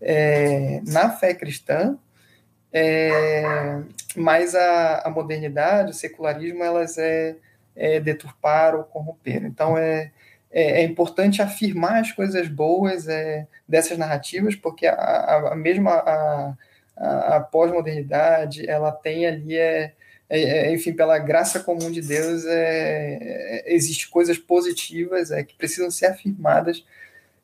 [0.00, 1.96] é, na fé cristã,
[2.72, 3.44] é,
[4.16, 7.36] mas a, a modernidade, o secularismo, elas é,
[7.76, 8.02] é,
[8.74, 9.46] ou corromperam.
[9.46, 10.10] Então, é,
[10.54, 15.90] é, é, importante afirmar as coisas boas é, dessas narrativas, porque a, a, a mesma
[15.94, 16.54] a,
[16.96, 19.92] a, a pós-modernidade, ela tem ali, é,
[20.30, 23.18] é, é, enfim, pela graça comum de Deus, é,
[23.66, 26.84] é existe coisas positivas é, que precisam ser afirmadas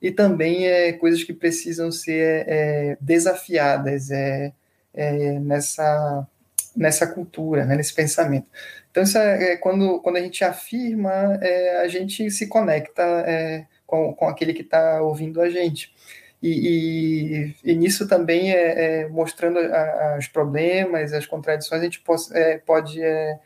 [0.01, 4.53] e também é, coisas que precisam ser é, desafiadas é,
[4.95, 6.27] é, nessa,
[6.77, 8.47] nessa cultura, né, nesse pensamento.
[8.91, 13.67] Então, isso é, é, quando, quando a gente afirma, é, a gente se conecta é,
[13.87, 15.93] com, com aquele que está ouvindo a gente.
[16.43, 21.85] E, e, e nisso também é, é mostrando a, a, os problemas, as contradições, a
[21.85, 23.39] gente pode, é, pode é,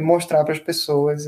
[0.00, 1.26] mostrar para as pessoas,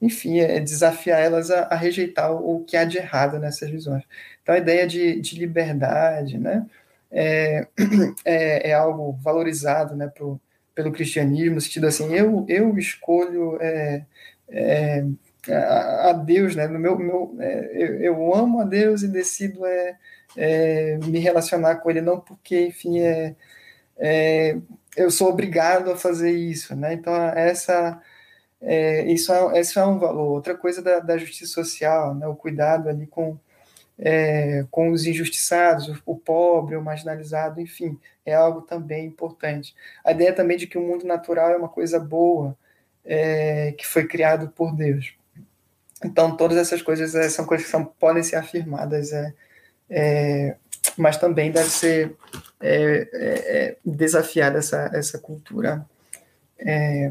[0.00, 4.02] enfim, desafiar elas a, a, rejeitar o que há de errado nessas visões.
[4.42, 6.66] Então, a ideia de, de liberdade né,
[8.24, 10.40] é, é, algo valorizado né, pro,
[10.74, 13.58] pelo cristianismo, no sentido assim, eu, eu escolho
[15.48, 16.66] a, Deus, né?
[16.66, 19.96] No meu, meu, é, eu, eu, amo a Deus e decido é,
[20.36, 23.34] é, me relacionar com Ele, não porque, enfim, é,
[23.98, 24.56] é
[24.96, 26.94] eu sou obrigado a fazer isso, né?
[26.94, 28.00] Então, essa,
[28.60, 30.32] é, isso, é, isso é um valor.
[30.32, 32.26] Outra coisa da, da justiça social, né?
[32.26, 33.38] O cuidado ali com,
[34.00, 39.74] é, com os injustiçados, o pobre, o marginalizado, enfim, é algo também importante.
[40.02, 42.56] A ideia também de que o mundo natural é uma coisa boa,
[43.04, 45.14] é, que foi criado por Deus.
[46.02, 49.34] Então, todas essas coisas é, são coisas que são, podem ser afirmadas, é,
[49.90, 50.56] é,
[50.96, 52.16] mas também deve ser
[52.58, 55.84] é, é, desafiada essa, essa cultura.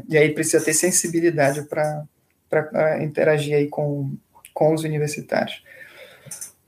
[0.08, 4.12] e aí precisa ter sensibilidade para interagir aí com,
[4.52, 5.62] com os universitários.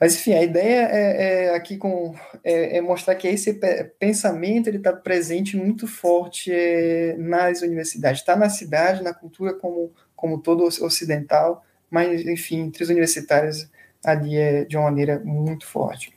[0.03, 2.13] Mas, enfim, a ideia é, é aqui com,
[2.43, 3.55] é, é, mostrar que esse
[4.01, 8.19] pensamento ele está presente muito forte é, nas universidades.
[8.21, 13.71] Está na cidade, na cultura como, como todo ocidental, mas, enfim, entre os universitários
[14.05, 16.13] ali é de uma maneira muito forte.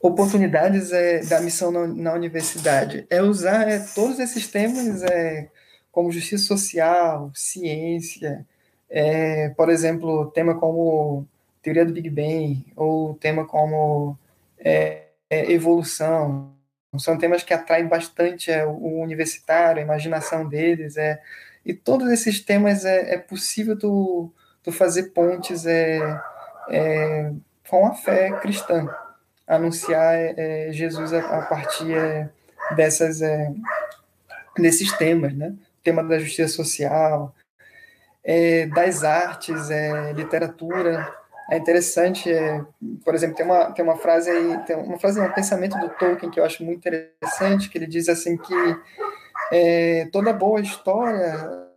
[0.00, 5.50] Oportunidades é, da missão na, na universidade é usar é, todos esses temas é,
[5.90, 8.46] como justiça social, ciência,
[9.56, 11.26] por exemplo, tema como
[11.62, 14.18] teoria do Big Bang, ou tema como
[14.58, 16.52] é, é, evolução,
[16.98, 21.20] são temas que atraem bastante é, o universitário, a imaginação deles, é,
[21.64, 24.30] e todos esses temas é, é possível tu,
[24.62, 26.00] tu fazer pontes é,
[26.68, 27.32] é,
[27.68, 28.86] com a fé cristã,
[29.46, 32.28] anunciar é, Jesus a, a partir é,
[32.74, 33.50] dessas, é,
[34.58, 35.48] desses temas, né?
[35.48, 37.34] O tema da justiça social,
[38.72, 39.68] das artes,
[40.14, 41.12] literatura.
[41.52, 42.30] É interessante,
[43.04, 46.30] por exemplo, tem uma, tem uma frase aí, tem uma frase, um pensamento do Tolkien
[46.30, 48.54] que eu acho muito interessante, que ele diz assim que
[49.52, 51.68] é, toda boa história,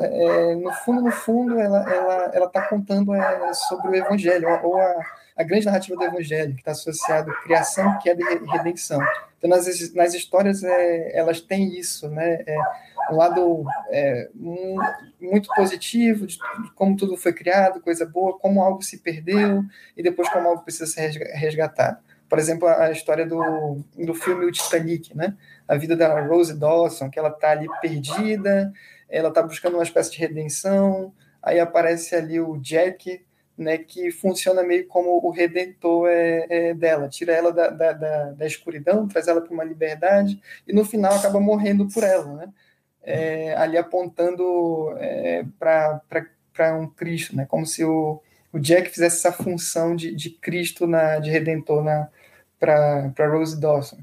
[0.00, 4.76] é, no fundo, no fundo, ela ela ela está contando é, sobre o Evangelho ou
[4.76, 5.06] a,
[5.40, 9.00] a grande narrativa do Evangelho que está associado à criação, que é de redenção.
[9.38, 12.42] Então, nas, nas histórias, é, elas têm isso, né?
[12.46, 12.56] É,
[13.10, 14.28] um lado é,
[15.20, 16.38] muito positivo de
[16.74, 19.64] como tudo foi criado, coisa boa, como algo se perdeu
[19.96, 21.98] e depois como algo precisa ser resgatado
[22.30, 25.36] por exemplo, a história do, do filme O Titanic, né?
[25.66, 28.72] A vida da Rose Dawson, que ela está ali perdida,
[29.08, 33.26] ela está buscando uma espécie de redenção, aí aparece ali o Jack,
[33.60, 38.30] né, que funciona meio como o redentor é, é dela, tira ela da, da, da,
[38.32, 42.48] da escuridão, traz ela para uma liberdade, e no final acaba morrendo por ela, né?
[43.02, 47.46] É, ali apontando é, para um Cristo, né?
[47.46, 48.20] como se o,
[48.52, 51.82] o Jack fizesse essa função de, de Cristo, na, de redentor
[52.58, 53.98] para Rose Dawson.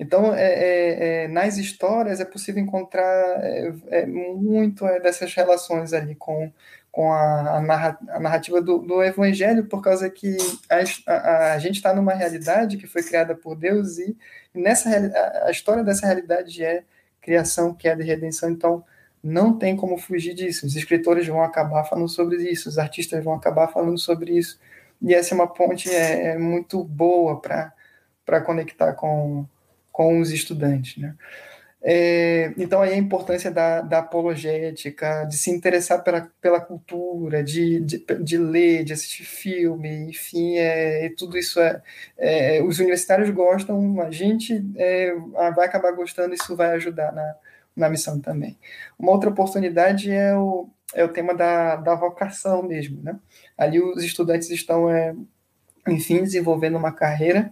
[0.00, 3.04] Então, é, é, é, nas histórias é possível encontrar
[3.44, 6.50] é, é muito dessas relações ali com,
[6.90, 10.36] com a, a narrativa do, do, Evangelho, por causa que
[10.68, 14.16] a, a, a gente está numa realidade que foi criada por Deus e
[14.52, 14.90] nessa
[15.44, 16.82] a, história dessa realidade é
[17.20, 18.50] criação, queda e redenção.
[18.50, 18.84] Então,
[19.22, 20.66] não tem como fugir disso.
[20.66, 24.58] Os escritores vão acabar falando sobre isso, os artistas vão acabar falando sobre isso.
[25.00, 27.72] E essa é uma ponte é, é muito boa para
[28.30, 29.44] para conectar com,
[29.90, 30.96] com os estudantes.
[31.02, 31.16] Né?
[31.82, 37.80] É, então, aí a importância da, da, apologética, de se interessar pela, pela cultura, de,
[37.80, 41.82] de, de ler, de assistir filme, enfim, é, tudo isso é,
[42.18, 45.14] é, Os universitários gostam, a gente é,
[45.54, 47.34] vai acabar gostando, isso vai ajudar na,
[47.74, 48.58] na missão também.
[48.98, 53.02] Uma outra oportunidade é o, é o tema da, da vocação mesmo.
[53.02, 53.18] Né?
[53.56, 55.14] Ali os estudantes estão, é,
[55.88, 57.50] enfim, desenvolvendo uma carreira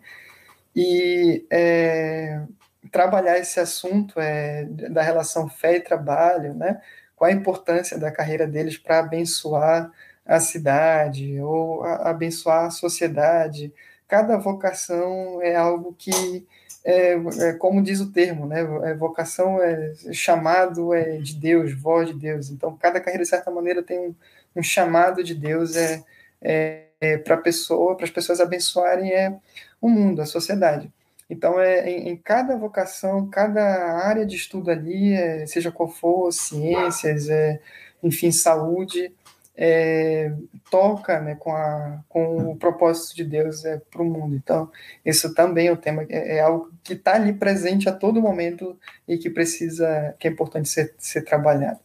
[0.76, 2.42] e é,
[2.90, 6.80] trabalhar esse assunto é, da relação fé e trabalho, né?
[7.16, 9.90] Qual a importância da carreira deles para abençoar
[10.28, 13.72] a cidade ou a, abençoar a sociedade.
[14.06, 16.46] Cada vocação é algo que
[16.84, 18.60] é, é, como diz o termo, né?
[18.84, 22.50] É, vocação é chamado é de Deus, voz de Deus.
[22.50, 24.14] Então, cada carreira de certa maneira tem um,
[24.56, 26.02] um chamado de Deus é,
[26.42, 29.34] é, é para pessoa, para as pessoas abençoarem é
[29.80, 30.92] o mundo, a sociedade.
[31.30, 33.62] Então, é, em, em, cada vocação, cada
[33.98, 37.60] área de estudo ali, é, seja qual for, ciências, é,
[38.02, 39.12] enfim, saúde,
[39.60, 40.32] é,
[40.70, 44.36] toca né, com, a, com o propósito de Deus é, para o mundo.
[44.36, 44.70] Então,
[45.04, 48.78] isso também é um tema, é, é algo que está ali presente a todo momento
[49.06, 51.80] e que precisa, que é importante ser, ser trabalhado.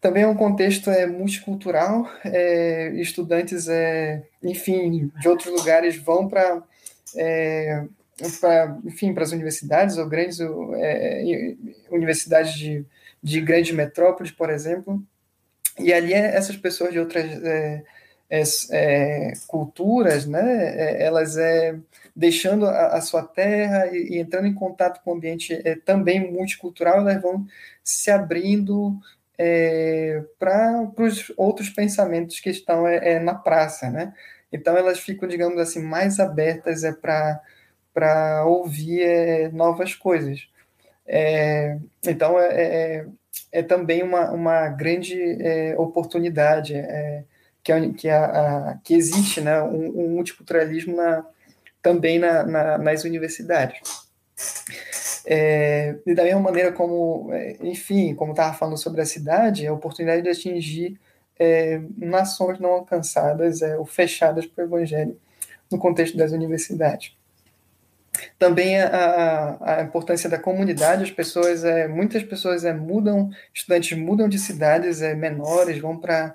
[0.00, 6.62] Também é um contexto é, multicultural, é, estudantes, é, enfim, de outros lugares vão para
[8.20, 11.56] é, para, enfim, para as universidades ou grandes é,
[11.90, 12.84] universidades de,
[13.22, 15.02] de grandes metrópoles, por exemplo,
[15.78, 17.82] e ali é, essas pessoas de outras é,
[18.30, 21.78] é, é, culturas, né, é, elas é,
[22.16, 26.32] deixando a, a sua terra e, e, entrando em contato com o ambiente é, também
[26.32, 27.46] multicultural, elas vão
[27.84, 28.98] se abrindo
[30.38, 32.84] para os outros pensamentos que estão
[33.24, 34.14] na praça, né?
[34.52, 37.40] Então elas ficam, digamos assim, mais abertas é para
[38.44, 40.48] ouvir novas coisas.
[42.06, 43.06] então é,
[43.50, 47.24] é também uma, uma grande é, oportunidade é,
[47.62, 51.24] que, é, que, a, a, que existe né, um, um multiculturalismo na,
[51.82, 53.80] também na, na, nas universidades.
[55.24, 59.72] É, e da mesma maneira como, é, enfim, como estava falando sobre a cidade, a
[59.72, 60.98] oportunidade de atingir
[61.38, 65.16] é, nações não alcançadas é, ou fechadas para o evangelho
[65.70, 67.16] no contexto das universidades.
[68.38, 74.28] Também a, a importância da comunidade, as pessoas, é, muitas pessoas é, mudam, estudantes mudam
[74.28, 76.34] de cidades é, menores, vão para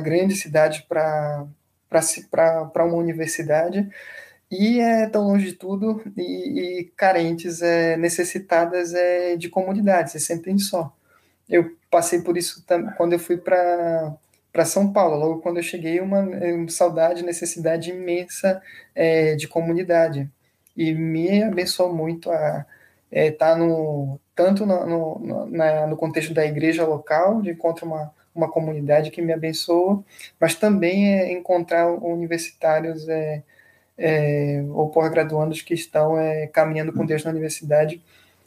[0.00, 1.46] grandes cidades para
[2.76, 3.88] uma universidade
[4.50, 10.20] e é tão longe de tudo e, e carentes, é, necessitadas é, de comunidade, se
[10.20, 10.94] sentem só.
[11.48, 12.64] Eu passei por isso
[12.96, 14.14] quando eu fui para
[14.52, 18.60] para São Paulo, logo quando eu cheguei, uma, uma saudade, necessidade imensa
[18.96, 20.28] é, de comunidade
[20.76, 22.66] e me abençoou muito a
[23.10, 24.86] estar é, tá no tanto no,
[25.18, 30.02] no, na, no contexto da igreja local, de encontrar uma, uma comunidade que me abençoa,
[30.40, 33.42] mas também é encontrar universitários é,
[33.98, 38.02] é, ou pós-graduandos que estão é, caminhando com Deus na universidade.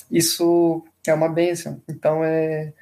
[0.09, 1.79] Isso é uma bênção.
[1.87, 2.73] Então, é,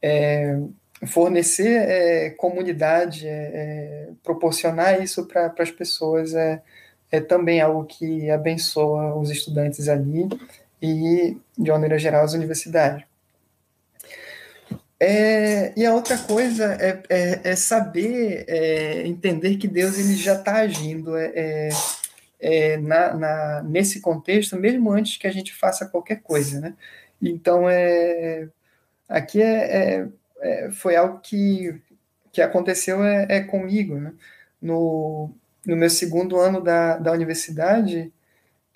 [0.00, 0.58] é
[1.06, 6.62] fornecer é, comunidade, é, proporcionar isso para as pessoas é,
[7.10, 10.28] é também algo que abençoa os estudantes ali
[10.82, 13.04] e, de maneira geral, as universidades.
[14.98, 20.34] É, e a outra coisa é, é, é saber é, entender que Deus ele já
[20.34, 21.68] está agindo é,
[22.40, 26.60] é, na, na, nesse contexto, mesmo antes que a gente faça qualquer coisa.
[26.60, 26.74] Né?
[27.20, 28.48] Então, é,
[29.08, 30.08] aqui é,
[30.72, 31.80] foi algo que,
[32.32, 33.96] que aconteceu é, comigo.
[33.96, 34.12] Né?
[34.60, 35.30] No,
[35.66, 38.12] no meu segundo ano da, da universidade,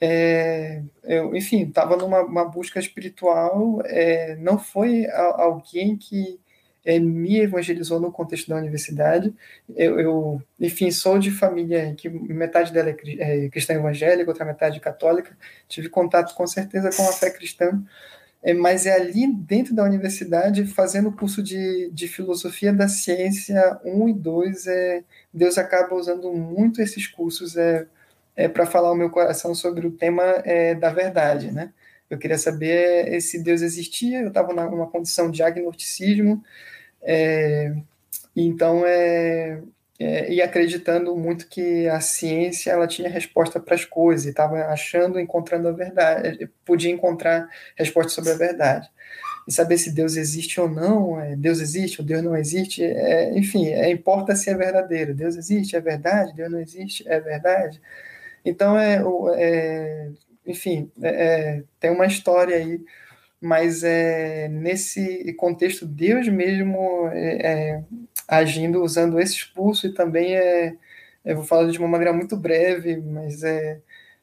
[0.01, 6.39] é, eu, enfim, estava numa busca espiritual, é, não foi a, alguém que
[6.85, 9.35] é, me evangelizou no contexto da universidade.
[9.77, 14.81] Eu, eu, enfim, sou de família que metade dela é, é cristã evangélica, outra metade
[14.81, 15.37] católica.
[15.69, 17.83] Tive contato com certeza com a fé cristã,
[18.43, 23.81] é, mas é ali dentro da universidade, fazendo o curso de, de filosofia da ciência
[23.85, 27.87] 1 e 2, é, Deus acaba usando muito esses cursos é,
[28.37, 31.73] é para falar o meu coração sobre o tema é, da verdade, né?
[32.09, 36.43] Eu queria saber é, se Deus existia, eu estava numa condição de agnosticismo,
[37.03, 37.75] é,
[38.37, 39.61] então é,
[39.99, 45.19] é, e acreditando muito que a ciência ela tinha resposta para as coisas, estava achando,
[45.19, 48.89] encontrando a verdade, podia encontrar resposta sobre a verdade.
[49.47, 53.37] E saber se Deus existe ou não, é, Deus existe ou Deus não existe, é,
[53.37, 55.15] enfim, é, importa se é verdadeiro.
[55.15, 57.81] Deus existe, é verdade, Deus não existe, é verdade.
[58.45, 59.03] Então, é,
[59.37, 60.11] é
[60.49, 62.81] enfim, é, é, tem uma história aí,
[63.41, 67.83] mas é, nesse contexto, Deus mesmo é,
[68.29, 70.77] agindo usando esse expulso e também é,
[71.25, 73.81] eu vou falar de uma maneira muito breve, mas é,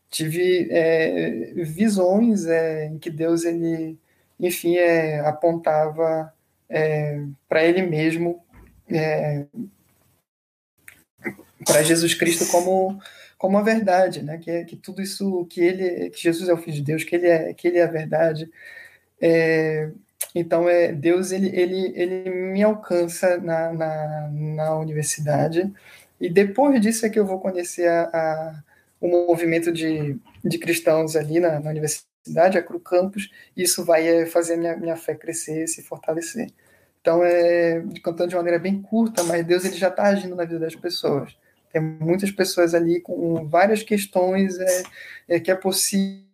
[0.09, 3.97] tive é, visões é, em que Deus ele,
[4.39, 6.33] enfim, é, apontava
[6.69, 8.43] é, para Ele mesmo
[8.89, 9.45] é,
[11.65, 12.99] para Jesus Cristo como
[13.37, 14.37] como a verdade, né?
[14.37, 17.15] Que, é, que tudo isso, que ele, que Jesus é o Filho de Deus, que
[17.15, 18.49] ele é, que ele é a verdade.
[19.21, 19.91] É,
[20.35, 25.73] então, é, Deus ele, ele, ele me alcança na, na, na, universidade
[26.19, 28.63] e depois disso é que eu vou conhecer a, a
[28.99, 34.07] o movimento de, de cristãos ali na, na universidade, a Cru Campus, e isso vai
[34.07, 36.49] é, fazer minha, minha fé crescer, se fortalecer.
[37.01, 40.59] Então, é, contando de maneira bem curta, mas Deus ele já está agindo na vida
[40.59, 41.37] das pessoas.
[41.71, 44.83] Tem muitas pessoas ali com várias questões é,
[45.27, 46.24] é que é possível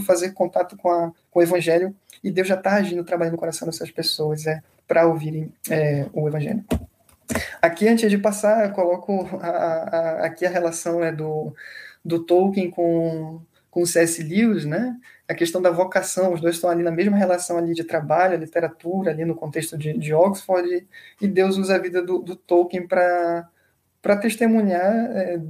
[0.00, 3.66] fazer contato com, a, com o Evangelho e Deus já está agindo, trabalhando no coração
[3.66, 6.64] dessas pessoas é, para ouvirem é, o Evangelho.
[7.60, 11.54] Aqui, antes de passar, eu coloco a, a, aqui a relação né, do,
[12.04, 14.22] do Tolkien com, com C.S.
[14.22, 14.96] Lewis, né?
[15.32, 19.10] a questão da vocação, os dois estão ali na mesma relação ali de trabalho, literatura,
[19.10, 20.86] ali no contexto de, de Oxford,
[21.20, 23.46] e Deus usa a vida do, do Tolkien para
[24.20, 25.40] testemunhar é,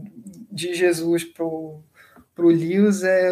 [0.51, 1.45] de Jesus para
[2.37, 3.31] o Lewis é,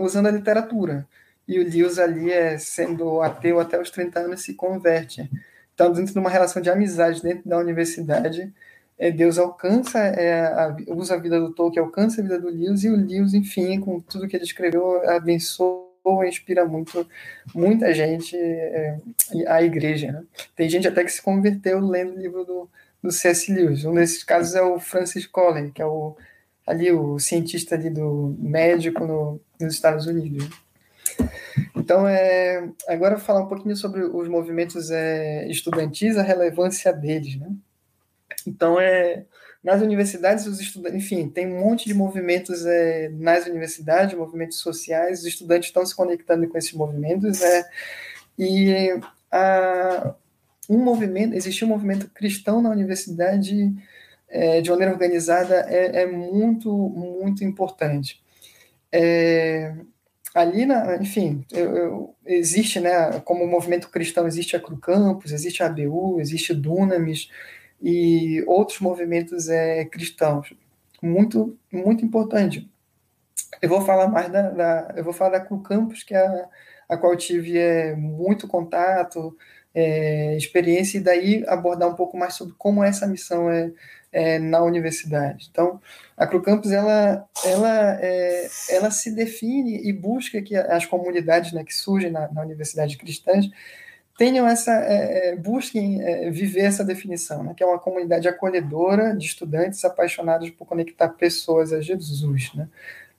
[0.00, 1.06] usando a literatura.
[1.46, 5.28] E o Lewis ali, é, sendo ateu até os 30 anos, se converte.
[5.74, 8.52] Então, dentro de uma relação de amizade dentro da universidade,
[8.98, 12.84] é, Deus alcança, é, a, usa a vida do Tolkien, alcança a vida do Lewis,
[12.84, 15.92] e o Lewis, enfim, com tudo que ele escreveu, abençoa
[16.26, 17.06] inspira muito
[17.54, 18.98] muita gente é,
[19.46, 20.24] a igreja né?
[20.56, 22.68] tem gente até que se converteu lendo o livro do,
[23.00, 23.52] do C.S.
[23.52, 26.16] Lewis um desses casos é o Francis Collins que é o
[26.66, 30.48] ali o cientista ali do médico no, nos Estados Unidos.
[31.76, 37.50] Então é agora falar um pouquinho sobre os movimentos é, estudantis a relevância deles né?
[38.46, 39.24] Então, é,
[39.62, 45.20] nas universidades, os estudantes, enfim, tem um monte de movimentos é, nas universidades, movimentos sociais,
[45.20, 47.64] os estudantes estão se conectando com esses movimentos, é,
[48.38, 49.00] e
[49.30, 50.14] a,
[50.68, 53.72] um movimento, existe um movimento cristão na universidade
[54.32, 58.22] é, de maneira organizada é, é muito, muito importante.
[58.90, 59.74] É,
[60.34, 65.62] ali, na, enfim, eu, eu, existe, né, como movimento cristão, existe a Cru Campus, existe
[65.62, 67.28] a ABU, existe Dunamis,
[67.80, 70.54] e outros movimentos é, cristãos.
[71.02, 72.70] Muito, muito importante.
[73.60, 76.48] Eu vou falar mais da, da eu vou falar da Cru Campus, que é a,
[76.90, 79.36] a qual tive é, muito contato,
[79.74, 83.72] é, experiência, e daí abordar um pouco mais sobre como essa missão é,
[84.12, 85.48] é na universidade.
[85.50, 85.80] Então,
[86.16, 91.64] a Cru Campus, ela, ela, é, ela se define e busca que as comunidades né,
[91.64, 93.48] que surgem na, na universidade cristãs
[94.18, 99.16] tenham essa é, é, busquem é, viver essa definição, né, que é uma comunidade acolhedora
[99.16, 102.68] de estudantes apaixonados por conectar pessoas a Jesus, né?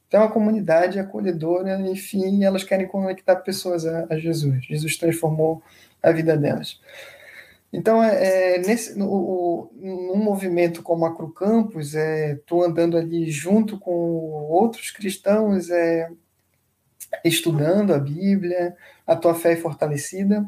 [0.07, 4.63] Então, é uma comunidade acolhedora, enfim, elas querem conectar pessoas a, a Jesus.
[4.63, 5.63] Jesus transformou
[6.03, 6.79] a vida delas.
[7.73, 12.95] Então, é, é nesse, no, o, num movimento como a Cru Campus, estou é, andando
[12.95, 16.07] ali junto com outros cristãos, é,
[17.25, 20.45] estudando a Bíblia, a tua fé é fortalecida,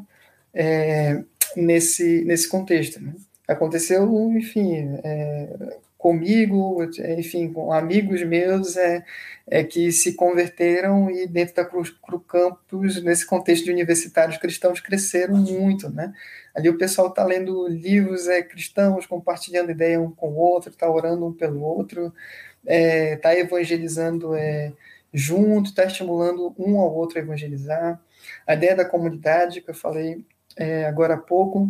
[0.54, 1.24] é,
[1.56, 3.00] nesse, nesse contexto.
[3.00, 3.12] Né?
[3.48, 6.88] Aconteceu, enfim, é, comigo,
[7.18, 9.04] enfim, com amigos meus é,
[9.44, 14.78] é que se converteram e dentro da Cruz Cru Campus, nesse contexto de universitários cristãos,
[14.78, 16.12] cresceram muito, né?
[16.54, 20.88] Ali o pessoal está lendo livros é, cristãos, compartilhando ideia um com o outro, está
[20.88, 22.14] orando um pelo outro,
[22.62, 24.72] está é, tá evangelizando é,
[25.12, 28.00] junto, está estimulando um ao outro a evangelizar.
[28.46, 30.24] A ideia da comunidade, que eu falei
[30.56, 31.68] é, agora há pouco,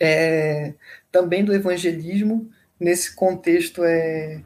[0.00, 0.74] é,
[1.12, 2.50] também do evangelismo,
[2.80, 4.40] nesse contexto é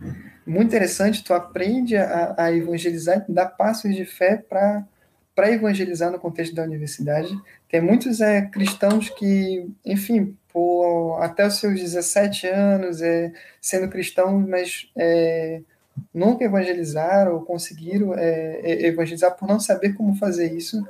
[0.46, 4.84] muito interessante, tu aprende a, a evangelizar, dá passos de fé para
[5.34, 7.36] para evangelizar no contexto da universidade.
[7.68, 14.46] Tem muitos é, cristãos que, enfim, por até os seus 17 anos, é, sendo cristãos,
[14.46, 15.60] mas é,
[16.12, 20.86] nunca evangelizaram ou conseguiram é, evangelizar por não saber como fazer isso.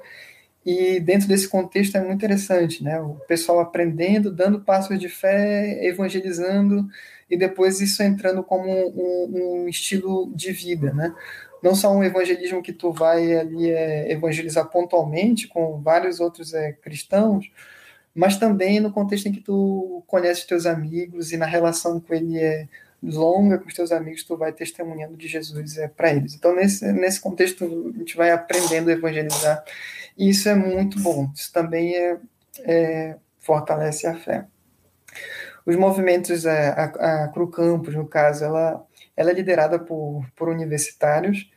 [0.64, 3.00] E dentro desse contexto é muito interessante, né?
[3.00, 6.86] O pessoal aprendendo, dando passos de fé, evangelizando,
[7.30, 11.14] e depois isso entrando como um, um estilo de vida, né?
[11.62, 16.72] Não só um evangelismo que tu vai ali é, evangelizar pontualmente com vários outros é,
[16.72, 17.50] cristãos,
[18.14, 22.38] mas também no contexto em que tu conhece teus amigos e na relação com ele
[22.38, 22.68] é
[23.02, 26.34] longa com os teus amigos, tu vai testemunhando de Jesus é, para eles.
[26.34, 29.64] Então, nesse, nesse contexto, a gente vai aprendendo a evangelizar
[30.16, 31.30] e isso é muito bom.
[31.34, 32.18] Isso também é,
[32.60, 34.46] é fortalece a fé.
[35.66, 38.86] Os movimentos, é, a, a Cru Campus, no caso, ela,
[39.16, 41.50] ela é liderada por, por universitários.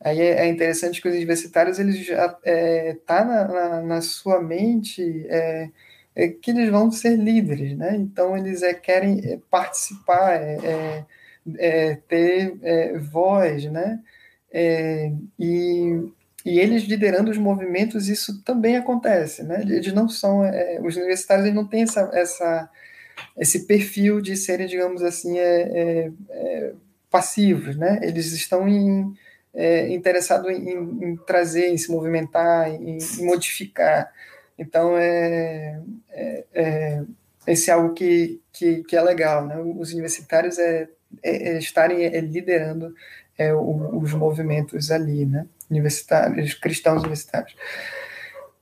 [0.00, 4.40] Aí é, é interessante que os universitários eles já é, tá na, na, na sua
[4.40, 5.70] mente é,
[6.14, 7.96] é que eles vão ser líderes, né?
[7.96, 11.04] Então eles é, querem é, participar, é, é,
[11.58, 14.00] é ter é, voz, né?
[15.38, 16.10] e,
[16.44, 19.60] e eles liderando os movimentos, isso também acontece, né?
[19.62, 20.40] Eles não são,
[20.82, 22.70] os universitários eles não têm essa, essa,
[23.38, 25.36] esse perfil de serem, digamos assim,
[27.10, 28.00] passivos, né?
[28.02, 29.14] Eles estão em,
[29.90, 34.12] interessados em, em, trazer, em se movimentar, em, em modificar.
[34.58, 35.80] Então, é,
[36.10, 37.02] é, é,
[37.46, 39.56] esse é algo que, que, que, é legal, né?
[39.58, 40.88] Os universitários é,
[41.22, 42.92] é, é estarem é, liderando
[43.92, 45.46] os movimentos ali, né?
[45.70, 47.54] Universitários, cristãos universitários.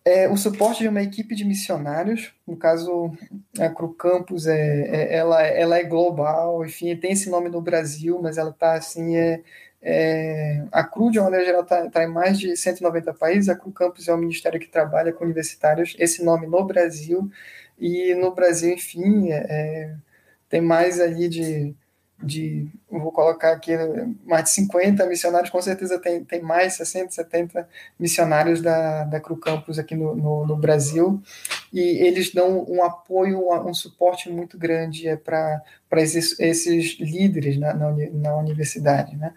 [0.07, 3.11] É, o suporte de uma equipe de missionários, no caso,
[3.59, 8.21] a Cru Campus, é, é, ela, ela é global, enfim, tem esse nome no Brasil,
[8.23, 9.43] mas ela está assim, é,
[9.83, 13.49] é, a CRU, de uma maneira geral, está tá em mais de 190 países.
[13.49, 17.29] A CRU Campus é um ministério que trabalha com universitários, esse nome no Brasil.
[17.77, 19.95] E no Brasil, enfim, é, é
[20.49, 21.75] tem mais ali de,
[22.23, 23.73] de, vou colocar aqui,
[24.25, 29.37] mais de 50 missionários, com certeza tem, tem mais 60, 70 missionários da, da CRU
[29.37, 31.23] Campus aqui no, no, no Brasil.
[31.73, 35.63] E eles dão um apoio, um suporte muito grande é, para
[35.97, 39.35] esses, esses líderes na, na, na universidade, né?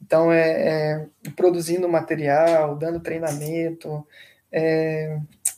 [0.00, 1.06] Então, é, é,
[1.36, 4.04] produzindo material, dando treinamento,
[4.50, 5.16] é,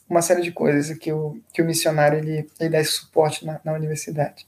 [0.09, 3.61] uma série de coisas que o, que o missionário ele, ele dá esse suporte na,
[3.65, 4.47] na universidade.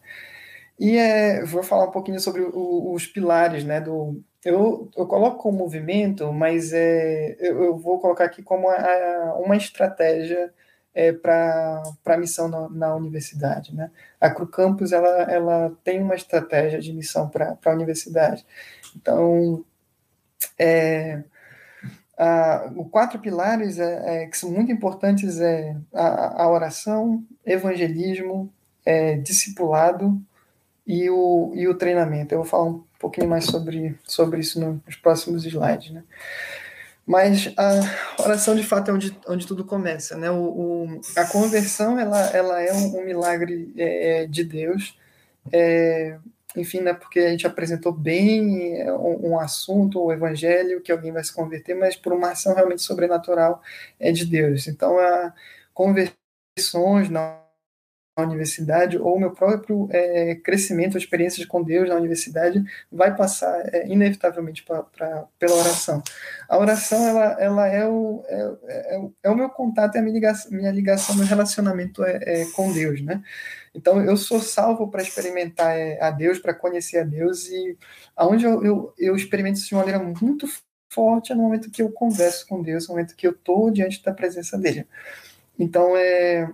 [0.78, 5.38] E é, vou falar um pouquinho sobre o, os pilares, né, do, eu, eu coloco
[5.38, 10.52] como movimento, mas é, eu, eu vou colocar aqui como a, uma estratégia
[10.94, 13.74] é, para a missão na, na, universidade.
[13.74, 13.90] Né?
[14.20, 18.46] A Cru Campus ela, ela tem uma estratégia de missão para a universidade.
[18.94, 19.64] Então,
[20.56, 21.24] é,
[22.92, 28.52] quatro pilares é, é, que são muito importantes é a, a oração, evangelismo,
[28.84, 30.22] é, discipulado
[30.86, 32.34] e o, e o treinamento.
[32.34, 35.90] Eu vou falar um pouquinho mais sobre, sobre isso nos próximos slides.
[35.90, 36.04] Né?
[37.04, 40.16] Mas a oração, de fato, é onde, onde tudo começa.
[40.16, 40.30] Né?
[40.30, 44.98] O, o a conversão ela, ela é um, um milagre é, de Deus.
[45.52, 46.18] É,
[46.56, 51.12] enfim, né, porque a gente apresentou bem é, um, um, assunto, o evangelho, que alguém
[51.12, 53.62] vai se converter, mas por uma ação realmente sobrenatural
[54.00, 54.66] é de Deus.
[54.66, 55.34] Então, a
[55.74, 57.45] conversões na
[58.22, 64.62] universidade ou meu próprio é, crescimento, experiências com Deus na universidade vai passar é, inevitavelmente
[64.62, 66.02] pra, pra, pela oração.
[66.48, 70.14] A oração ela, ela é, o, é, é, é o meu contato, é a minha
[70.14, 73.22] ligação, minha ligação, meu relacionamento é, é com Deus, né?
[73.74, 77.76] Então, eu sou salvo para experimentar é, a Deus, para conhecer a Deus, e
[78.16, 80.46] aonde eu, eu, eu, experimento isso de uma maneira muito
[80.90, 84.02] forte é no momento que eu converso com Deus, no momento que eu estou diante
[84.02, 84.86] da presença dele.
[85.58, 86.50] Então, é,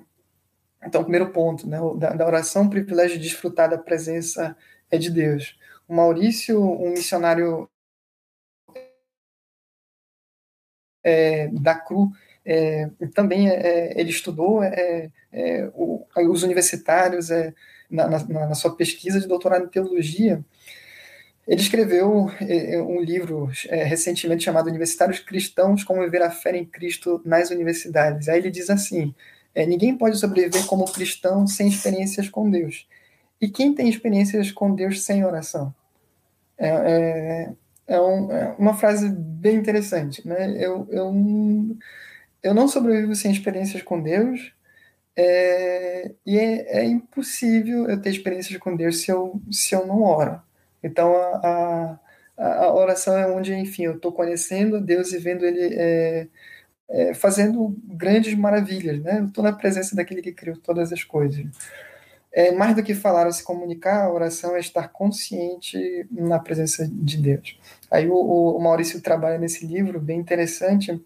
[0.84, 4.56] então, primeiro ponto, né, da, da oração, o privilégio de desfrutar da presença
[4.90, 5.58] é de Deus.
[5.88, 7.68] O Maurício, um missionário
[11.04, 12.10] é, da CRU,
[12.44, 17.28] é, também é, é, ele estudou é, é, o, os universitários
[17.88, 20.44] na, na, na, sua pesquisa de doutorado em teologia.
[21.46, 22.30] Ele escreveu
[22.86, 28.28] um livro recentemente chamado Universitários Cristãos: Como Viver a Fé em Cristo nas Universidades.
[28.28, 29.12] Aí ele diz assim:
[29.54, 32.88] ninguém pode sobreviver como cristão sem experiências com Deus.
[33.40, 35.74] E quem tem experiências com Deus sem oração?
[36.56, 37.52] É, é,
[37.86, 40.26] é, um, é, uma frase bem interessante.
[40.26, 40.56] Né?
[40.58, 41.12] Eu, eu
[42.42, 44.52] eu não sobrevivo sem experiências com Deus,
[45.16, 50.02] é, e é, é, impossível eu ter experiências com Deus se eu, se eu não
[50.02, 50.40] oro.
[50.82, 51.98] Então, a,
[52.36, 56.28] a, a oração é onde, enfim, eu estou conhecendo Deus e vendo Ele
[56.92, 59.24] é, fazendo grandes maravilhas, né?
[59.26, 61.46] Estou na presença daquele que criou todas as coisas.
[62.30, 66.86] É, mais do que falar ou se comunicar, a oração é estar consciente na presença
[66.86, 67.58] de Deus.
[67.90, 71.02] Aí o, o Maurício trabalha nesse livro, bem interessante,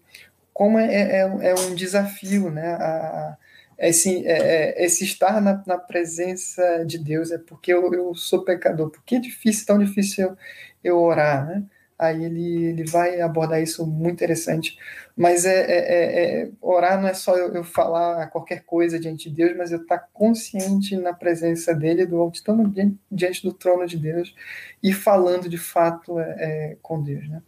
[0.53, 2.73] como é, é, é, é um desafio, né?
[2.73, 3.37] A,
[3.79, 4.39] esse, é,
[4.79, 9.15] é, esse estar na, na, presença de Deus é porque eu, eu sou pecador, porque
[9.15, 10.37] é difícil, tão difícil eu,
[10.83, 11.63] eu orar, né?
[11.99, 14.77] Aí ele, ele vai abordar isso muito interessante.
[15.15, 19.29] Mas é, é, é, é orar não é só eu, eu, falar qualquer coisa diante
[19.29, 23.87] de Deus, mas eu estar consciente na presença dele, do, estando diante, diante do trono
[23.87, 24.35] de Deus
[24.83, 27.27] e falando de fato é, com Deus.
[27.27, 27.41] Né?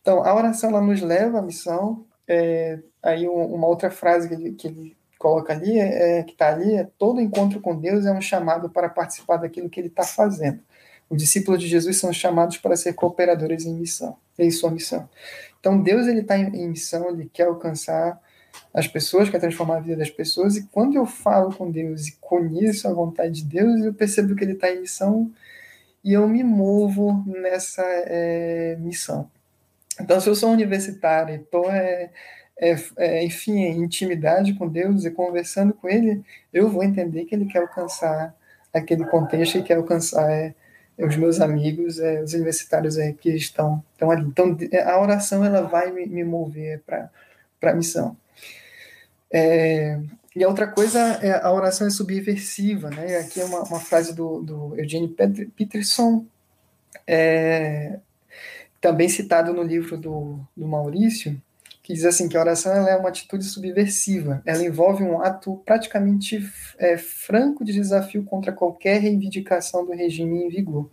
[0.00, 4.52] Então, a oração ela nos leva à missão, é, aí uma outra frase que ele,
[4.52, 8.12] que ele coloca ali, é, é que está ali, é todo encontro com Deus é
[8.12, 10.60] um chamado para participar daquilo que ele está fazendo.
[11.12, 15.06] Os discípulos de Jesus são chamados para ser cooperadores em missão, em sua missão.
[15.60, 18.18] Então Deus ele está em, em, missão, ele quer alcançar
[18.72, 22.16] as pessoas, quer transformar a vida das pessoas, e quando eu falo com Deus e
[22.18, 25.30] conheço a vontade de Deus, eu percebo que Ele está em missão
[26.02, 29.30] e eu me movo nessa é, missão.
[30.00, 32.10] Então, se eu sou universitário e estou, é,
[32.58, 37.34] é, é, enfim, em intimidade com Deus e conversando com Ele, eu vou entender que
[37.34, 38.34] Ele quer alcançar
[38.72, 40.54] aquele contexto e quer alcançar é,
[41.06, 44.24] os meus amigos, é, os universitários é, que estão, estão ali.
[44.24, 47.10] Então, a oração ela vai me, me mover para
[47.62, 48.16] a missão.
[49.32, 49.98] É,
[50.34, 53.18] e a outra coisa é a oração é subversiva, né?
[53.18, 54.76] Aqui é uma, uma frase do, do
[55.56, 56.24] Peterson,
[57.06, 57.98] é,
[58.80, 61.40] também citado no livro do, do Maurício,
[61.82, 64.40] que diz assim que a oração é uma atitude subversiva.
[64.46, 66.40] Ela envolve um ato praticamente
[66.78, 70.88] é, franco de desafio contra qualquer reivindicação do regime em vigor.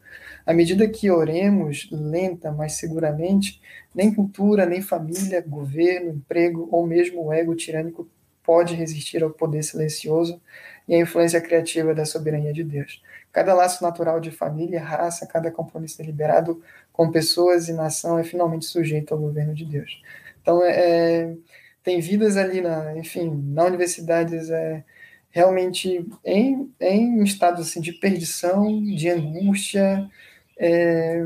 [0.46, 3.62] À medida que oremos, lenta, mas seguramente,
[3.94, 8.10] nem cultura, nem família, governo, emprego ou mesmo o ego tirânico
[8.44, 10.42] pode resistir ao poder silencioso
[10.88, 13.00] e à influência criativa da soberania de Deus.
[13.32, 18.66] Cada laço natural de família, raça, cada compromisso deliberado com pessoas e nação é finalmente
[18.66, 20.02] sujeito ao governo de Deus.
[20.50, 21.36] Então, é, é
[21.84, 24.84] tem vidas ali, na, enfim, na universidades é,
[25.30, 30.10] realmente em, em estados assim, de perdição, de angústia,
[30.58, 31.24] é,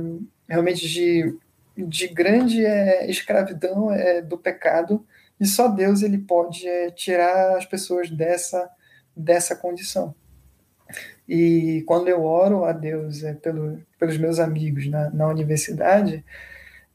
[0.47, 1.35] realmente de,
[1.75, 5.05] de grande é, escravidão é, do pecado,
[5.39, 8.69] e só Deus ele pode é, tirar as pessoas dessa
[9.15, 10.13] dessa condição.
[11.27, 16.23] E quando eu oro a Deus é, pelo, pelos meus amigos na, na universidade,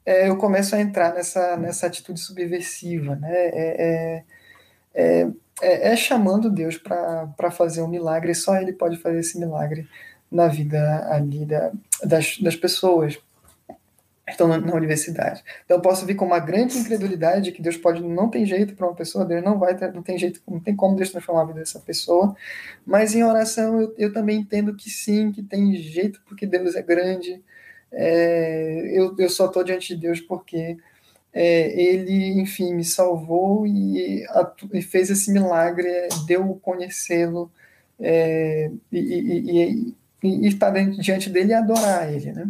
[0.09, 3.31] é, eu começo a entrar nessa, nessa atitude subversiva, né?
[3.31, 4.23] É,
[4.95, 9.87] é, é, é chamando Deus para fazer um milagre, só Ele pode fazer esse milagre
[10.31, 11.71] na vida ali da,
[12.03, 13.19] das, das pessoas
[14.27, 15.43] estão na, na, universidade.
[15.63, 18.87] Então eu posso vir com uma grande incredulidade que Deus pode não tem jeito para
[18.87, 21.59] uma pessoa, Deus não vai não tem jeito, não tem como Deus transformar a vida
[21.59, 22.35] dessa pessoa.
[22.83, 26.81] Mas em oração eu, eu também entendo que sim, que tem jeito porque Deus é
[26.81, 27.43] grande.
[27.91, 30.77] É, eu, eu só estou diante de Deus porque
[31.33, 34.25] é, Ele, enfim, me salvou e,
[34.73, 35.89] e fez esse milagre,
[36.25, 37.51] deu conhecê-lo
[37.99, 42.47] é, e, estar diante dele e adorar Ele, né?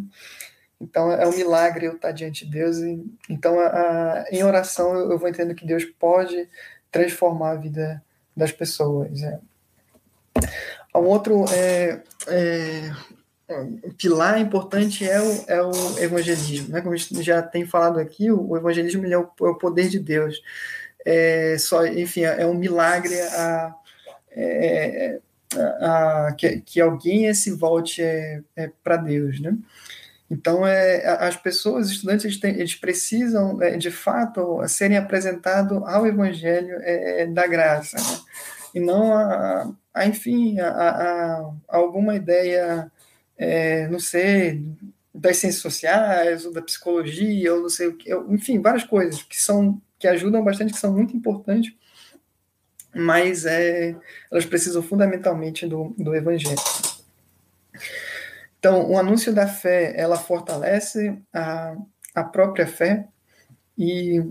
[0.82, 2.78] Então é um milagre eu estar diante de Deus.
[2.78, 6.48] E, então, a, a, em oração, eu, eu, vou entendendo que Deus pode
[6.92, 8.02] transformar a vida
[8.36, 9.22] das pessoas.
[9.22, 9.40] É.
[10.96, 12.92] Um outro é, é,
[13.98, 16.70] pilar importante é o, é o evangelismo.
[16.70, 16.82] Né?
[16.82, 19.90] Como a gente já tem falado aqui, o, o evangelismo é o, é, o, poder
[19.90, 20.42] de Deus.
[21.06, 23.76] É, só, enfim, é um milagre a,
[24.32, 25.20] é,
[25.56, 28.42] a, que, que, alguém se volte é,
[28.84, 29.40] para Deus.
[29.40, 29.58] Né?
[30.30, 35.82] Então, é, as pessoas, os estudantes, eles, têm, eles precisam, é, de fato, serem apresentados
[35.88, 38.20] ao Evangelho é, é, da graça, né?
[38.76, 42.92] e não a, a enfim, a, a, alguma ideia,
[43.40, 44.64] é, não sei,
[45.16, 49.42] das ciências sociais, ou da psicologia, ou não sei o que, enfim, várias coisas que
[49.42, 51.74] são que ajudam bastante, que são muito importantes,
[52.96, 53.96] mas é,
[54.32, 56.56] elas precisam fundamentalmente do, do Evangelho.
[58.58, 61.76] Então, o anúncio da fé, ela fortalece a,
[62.16, 63.08] a própria fé
[63.78, 64.24] e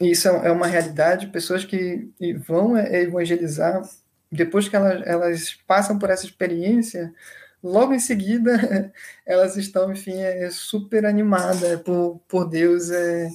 [0.00, 1.28] isso é uma realidade.
[1.28, 2.10] Pessoas que
[2.46, 3.82] vão evangelizar,
[4.30, 7.14] depois que elas, elas passam por essa experiência,
[7.62, 8.92] logo em seguida
[9.26, 13.28] elas estão, enfim, é, super animadas por, por Deus, é,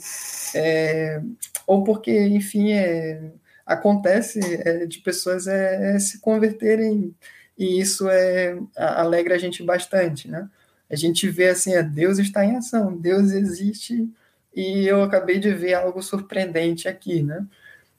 [0.55, 1.21] é,
[1.67, 3.21] ou porque, enfim, é,
[3.65, 7.15] acontece é, de pessoas é, é se converterem
[7.57, 10.49] e isso é alegra a gente bastante, né?
[10.89, 14.09] A gente vê assim, a Deus está em ação, Deus existe
[14.53, 17.45] e eu acabei de ver algo surpreendente aqui, né?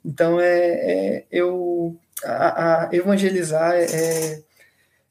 [0.05, 4.43] Então é, é eu a, a evangelizar é,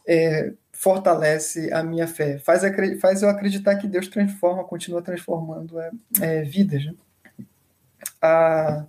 [0.07, 2.63] é, fortalece a minha fé, faz,
[2.99, 6.83] faz eu acreditar que Deus transforma, continua transformando é, é vidas.
[6.83, 6.93] Né?
[8.19, 8.87] A,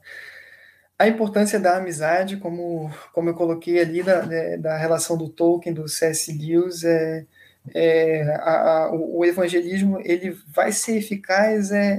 [0.99, 5.75] a importância da amizade, como, como eu coloquei ali, da, né, da relação do Tolkien,
[5.75, 6.33] do C.S.
[6.33, 7.27] Lewis, é,
[7.75, 11.99] é, a, a, o evangelismo ele vai ser eficaz é,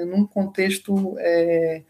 [0.00, 1.82] é, num contexto é,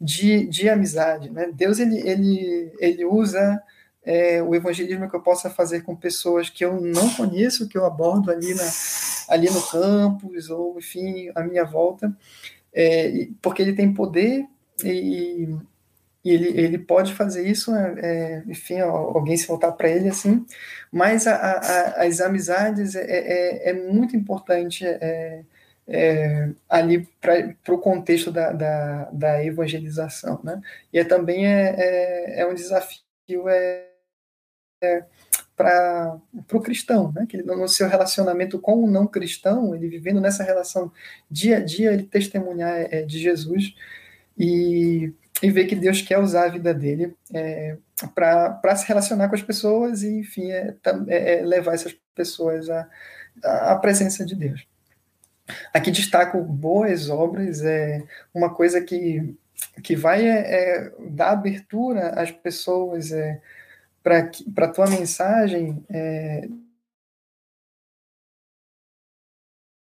[0.00, 1.28] de, de amizade.
[1.28, 1.50] Né?
[1.52, 3.62] Deus ele, ele, ele usa
[4.04, 7.84] é, o evangelismo que eu possa fazer com pessoas que eu não conheço, que eu
[7.84, 8.70] abordo ali, na,
[9.28, 12.14] ali no campus, ou enfim, à minha volta,
[12.72, 14.46] é, porque ele tem poder
[14.82, 15.48] e,
[16.24, 20.44] e ele, ele pode fazer isso, é, é enfim, alguém se voltar para ele assim,
[20.92, 25.42] mas a, a, as amizades é, é, é, muito importante é,
[25.86, 30.40] é, ali para o contexto da, da, da, evangelização.
[30.42, 30.60] Né?
[30.92, 33.86] E é, também é, é, é um desafio é,
[34.84, 35.04] é
[35.56, 36.18] para
[36.52, 37.26] o cristão, né?
[37.28, 40.90] que no seu relacionamento com o não cristão, ele vivendo nessa relação
[41.30, 43.74] dia a dia, ele testemunhar é, de Jesus
[44.36, 45.12] e,
[45.42, 47.76] e ver que Deus quer usar a vida dele é,
[48.14, 50.74] para se relacionar com as pessoas e, enfim, é,
[51.06, 52.88] é, é, levar essas pessoas à,
[53.42, 54.66] à presença de Deus.
[55.72, 59.36] Aqui destaco boas obras, é uma coisa que,
[59.82, 63.40] que vai é dar abertura às pessoas é,
[64.04, 66.46] para a tua mensagem é,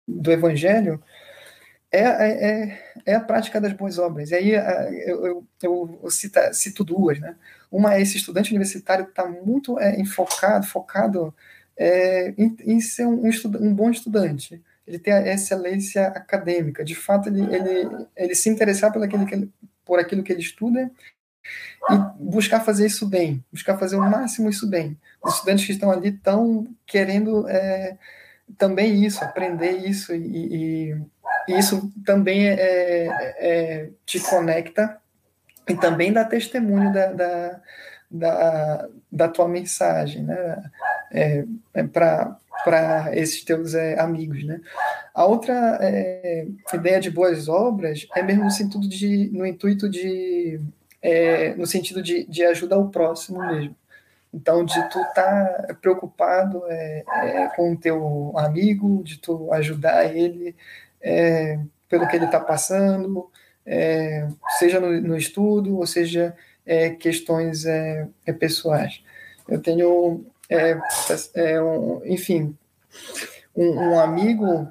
[0.08, 1.02] do Evangelho
[1.92, 4.30] é, é, é, é, a prática das boas obras.
[4.30, 4.50] E aí
[5.06, 7.20] eu, eu, eu cito, cito, duas.
[7.20, 7.36] Né?
[7.70, 11.34] Uma é esse estudante universitário que está muito é, enfocado, focado
[11.76, 13.22] é, em, em, ser um,
[13.60, 14.62] um, bom estudante.
[14.86, 16.82] Ele tem a excelência acadêmica.
[16.82, 19.52] De fato, ele, ele, ele se interessar por aquilo, que ele,
[19.84, 20.90] por aquilo que ele estuda
[21.90, 24.98] e buscar fazer isso bem, buscar fazer o máximo isso bem.
[25.22, 27.96] Os estudantes que estão ali estão querendo é,
[28.58, 30.20] também isso, aprender isso, e,
[30.90, 30.96] e,
[31.48, 34.98] e isso também é, é, é, te conecta
[35.68, 37.60] e também dá testemunho da, da,
[38.10, 40.70] da, da tua mensagem, né?
[41.12, 41.44] É,
[41.74, 42.38] é para
[43.12, 44.60] esses teus é, amigos, né?
[45.14, 50.60] A outra é, ideia de boas obras é mesmo no sentido de, no intuito de,
[51.02, 53.76] é, no sentido de, de ajudar o próximo mesmo.
[54.36, 60.14] Então, de tu estar tá preocupado é, é, com o teu amigo, de tu ajudar
[60.14, 60.54] ele
[61.00, 63.30] é, pelo que ele está passando,
[63.64, 64.28] é,
[64.58, 66.36] seja no, no, estudo, ou seja,
[66.66, 69.02] é, questões é, pessoais.
[69.48, 72.54] Eu tenho, um, enfim,
[73.54, 74.70] um, um amigo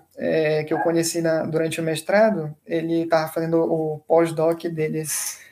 [0.67, 5.44] que eu conheci na, durante o mestrado, ele estava fazendo o pós-doc deles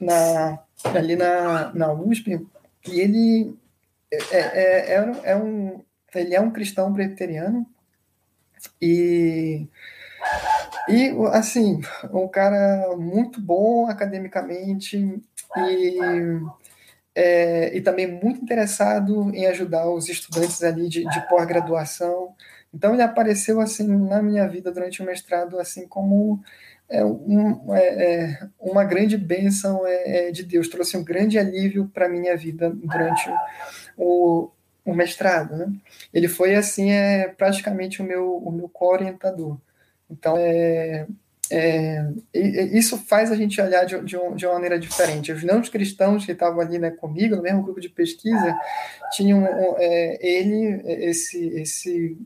[0.00, 0.58] na,
[0.94, 2.46] ali na, na USP,
[2.88, 3.56] e ele
[4.10, 5.82] é, é, é, é um,
[6.14, 7.66] ele é um cristão presbiteriano
[8.80, 9.66] e,
[10.88, 11.80] e assim,
[12.12, 15.20] um cara muito bom academicamente
[15.56, 15.98] e,
[17.14, 22.34] é, e também muito interessado em ajudar os estudantes ali de, de pós-graduação.
[22.72, 26.42] Então ele apareceu assim na minha vida durante o mestrado assim como
[26.88, 31.90] é, um, é, é, uma grande bênção é, é, de Deus, trouxe um grande alívio
[31.92, 33.28] para a minha vida durante
[33.96, 34.50] o,
[34.84, 35.56] o mestrado.
[35.56, 35.72] Né?
[36.14, 39.58] Ele foi, assim, é, praticamente o meu, o meu co-orientador.
[40.08, 41.06] Então, é,
[41.50, 45.32] é, isso faz a gente olhar de, de, de, uma maneira diferente.
[45.32, 48.56] Os não cristãos que estavam ali né, comigo, no mesmo grupo de pesquisa,
[49.12, 49.44] tinham
[49.78, 52.16] é, ele, esse, esse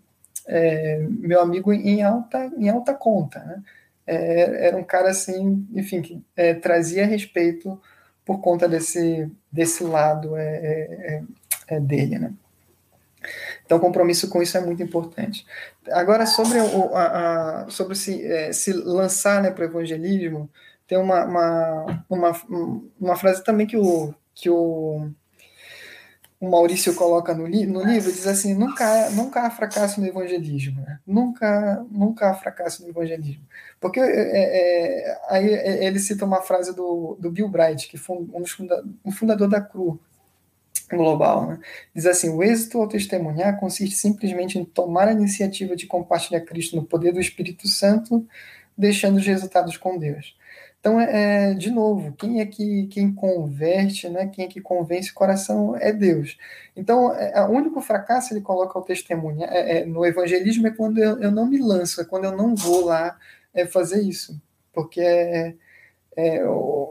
[0.46, 3.38] é, meu amigo, em alta, em alta conta.
[3.40, 3.62] Né?
[4.11, 7.80] É, era um cara assim, enfim, que é, trazia respeito
[8.24, 11.22] por conta desse, desse lado é, é,
[11.68, 12.32] é, é dele, né?
[13.64, 15.46] Então, compromisso com isso é muito importante.
[15.90, 20.50] Agora, sobre, o, a, a, sobre se, se lançar né, para o evangelismo,
[20.88, 22.42] tem uma, uma, uma,
[23.00, 25.08] uma frase também que o, que o
[26.41, 30.80] o Maurício coloca no, li no livro, diz assim, nunca, nunca há fracasso no evangelismo,
[30.80, 30.99] né?
[31.07, 33.43] nunca, nunca há fracasso no evangelismo.
[33.78, 35.47] Porque é, é, aí
[35.84, 39.49] ele cita uma frase do, do Bill Bright, que foi um, dos funda um fundador
[39.49, 40.01] da CRU
[40.91, 41.59] global, né?
[41.95, 46.74] diz assim, o êxito ao testemunhar consiste simplesmente em tomar a iniciativa de compartilhar Cristo
[46.74, 48.26] no poder do Espírito Santo,
[48.76, 50.34] deixando os resultados com Deus.
[50.81, 54.26] Então, é, é, de novo, quem é que quem converte, né?
[54.28, 56.39] quem é que convence o coração é Deus.
[56.74, 60.99] Então, é, o único fracasso ele coloca o testemunho é, é, no evangelismo é quando
[60.99, 63.18] eu, eu, não me lanço, é quando eu não vou lá
[63.53, 64.41] é, fazer isso.
[64.72, 65.55] Porque, é,
[66.16, 66.41] é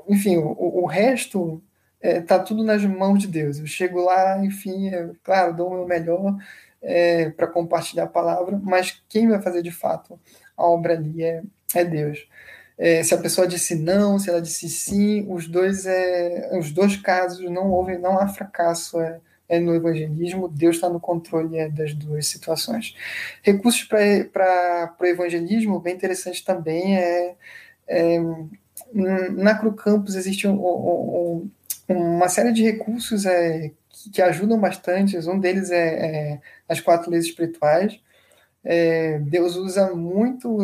[0.08, 1.62] enfim, o, o resto
[2.02, 3.60] está tudo nas mãos de Deus.
[3.60, 4.92] Eu chego lá, enfim,
[5.24, 6.38] claro, dou o meu melhor
[7.36, 10.20] para compartilhar a palavra, mas quem vai fazer de fato
[10.56, 11.44] a obra ali é,
[11.76, 12.28] é Deus.
[12.80, 16.95] É, se a pessoa disse não, se ela disse sim, os dois, é, os dois
[16.95, 19.19] casos não houve, não há fracasso é,
[19.49, 22.95] é no evangelismo, Deus está no controle é, das duas situações.
[23.43, 27.36] Recursos para o evangelismo, bem interessante também, é,
[27.86, 28.19] é
[28.93, 31.49] na Cru Campus existe um, um,
[31.89, 37.11] uma série de recursos é, que, que, ajudam bastante, um deles é, é as quatro
[37.11, 37.99] leis espirituais,
[38.63, 40.57] é, Deus usa muito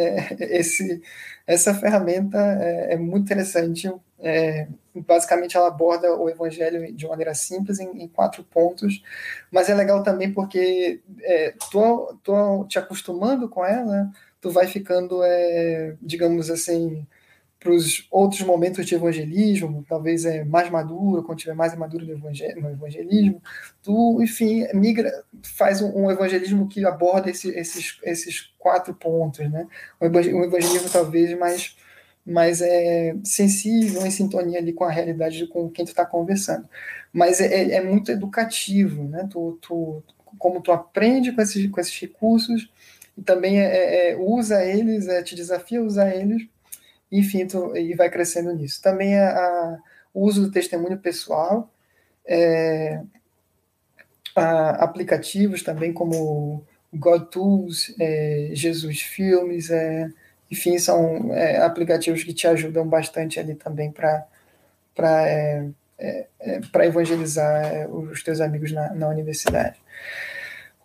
[0.40, 1.02] esse,
[1.46, 3.92] essa ferramenta, é, é muito interessante.
[4.18, 9.02] É, basicamente ela aborda o evangelho de maneira simples em, em quatro pontos,
[9.50, 11.54] mas é legal também porque é,
[12.22, 17.06] tô te acostumando com ela, tu vai ficando, é, digamos assim,
[17.62, 22.70] para os outros momentos de evangelismo, talvez é mais maduro, quando tiver mais maduro no,
[22.70, 23.40] evangelismo,
[23.80, 29.68] tu, enfim, migra, faz um, um evangelismo que aborda esse, esses, esses quatro pontos, né?
[30.00, 31.76] Um evangelismo talvez mais,
[32.26, 36.68] mais é, sensível, em sintonia ali com a realidade com quem tu está conversando.
[37.12, 39.28] Mas é, é, é, muito educativo, né?
[39.30, 40.02] Tu, tu,
[40.36, 42.68] como tu aprende com esses, com esses recursos
[43.16, 46.50] e também é, é, é usa eles, te desafia a usar eles
[47.12, 48.80] enfim, tu, e vai crescendo nisso.
[48.82, 49.78] Também a, a,
[50.14, 51.70] o uso do testemunho pessoal,
[52.26, 53.00] é,
[54.34, 60.10] a, aplicativos também como God Tools, é, Jesus Filmes, é,
[60.50, 64.26] enfim, são é, aplicativos que te ajudam bastante ali também para
[64.94, 69.80] para é, é evangelizar os teus amigos na, na universidade.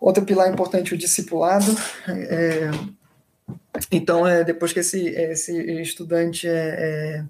[0.00, 1.76] Outro pilar importante, o discipulado.
[2.08, 2.97] É,
[3.90, 7.24] então, é, depois que esse, esse estudante é,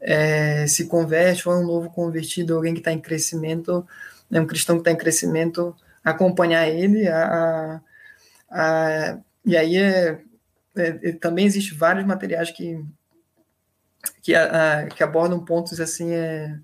[0.00, 3.86] é, é, se converte, ou é um novo convertido, alguém que está em crescimento,
[4.32, 7.80] é um cristão que está em crescimento, acompanhar ele, a,
[8.50, 10.20] a, a e aí é,
[10.76, 12.82] é, também existe vários materiais que,
[14.22, 16.58] que, a, que abordam pontos assim é,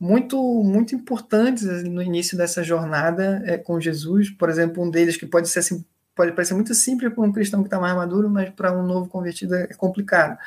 [0.00, 4.30] muito muito importantes no início dessa jornada é, com Jesus.
[4.30, 7.62] Por exemplo, um deles que pode ser assim, pode parecer muito simples para um cristão
[7.62, 10.38] que está mais maduro, mas para um novo convertido é complicado.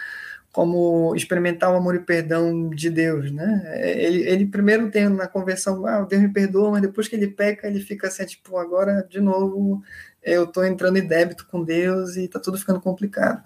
[0.51, 3.79] Como experimentar o amor e perdão de Deus, né?
[3.81, 7.67] Ele, ele primeiro tem na conversão, ah, Deus me perdoa, mas depois que ele peca,
[7.67, 9.83] ele fica assim, tipo, agora de novo
[10.27, 13.41] eu estou entrando em débito com Deus e está tudo ficando complicado.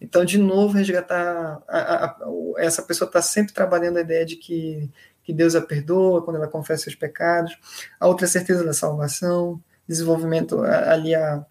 [0.00, 1.62] Então, de novo, resgatar.
[1.66, 4.90] A, a, a, essa pessoa está sempre trabalhando a ideia de que,
[5.24, 7.56] que Deus a perdoa quando ela confessa seus pecados.
[7.98, 11.44] A outra é certeza da salvação desenvolvimento ali a,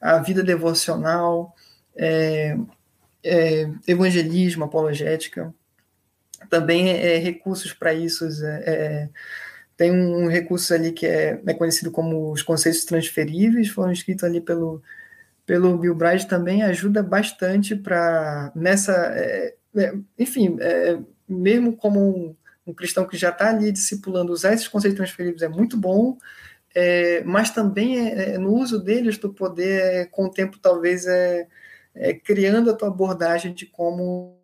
[0.00, 1.54] a vida devocional,
[1.96, 2.56] é,
[3.22, 5.52] é, evangelismo, apologética,
[6.50, 8.26] também é, recursos para isso.
[8.44, 9.08] É, é,
[9.76, 14.40] tem um recurso ali que é, é, conhecido como os conceitos transferíveis, foram escritos ali
[14.40, 14.82] pelo,
[15.46, 18.92] pelo Bill Bright, também ajuda bastante para nessa.
[18.92, 19.54] É,
[20.18, 20.56] enfim,
[21.28, 25.48] mesmo como um, um cristão que já está ali discipulando, usar esses conceitos transferíveis é
[25.48, 26.16] muito bom,
[26.74, 31.46] é, mas também é, é, no uso deles tu poder, com o tempo, talvez, é,
[31.94, 34.40] é, criando a tua abordagem de como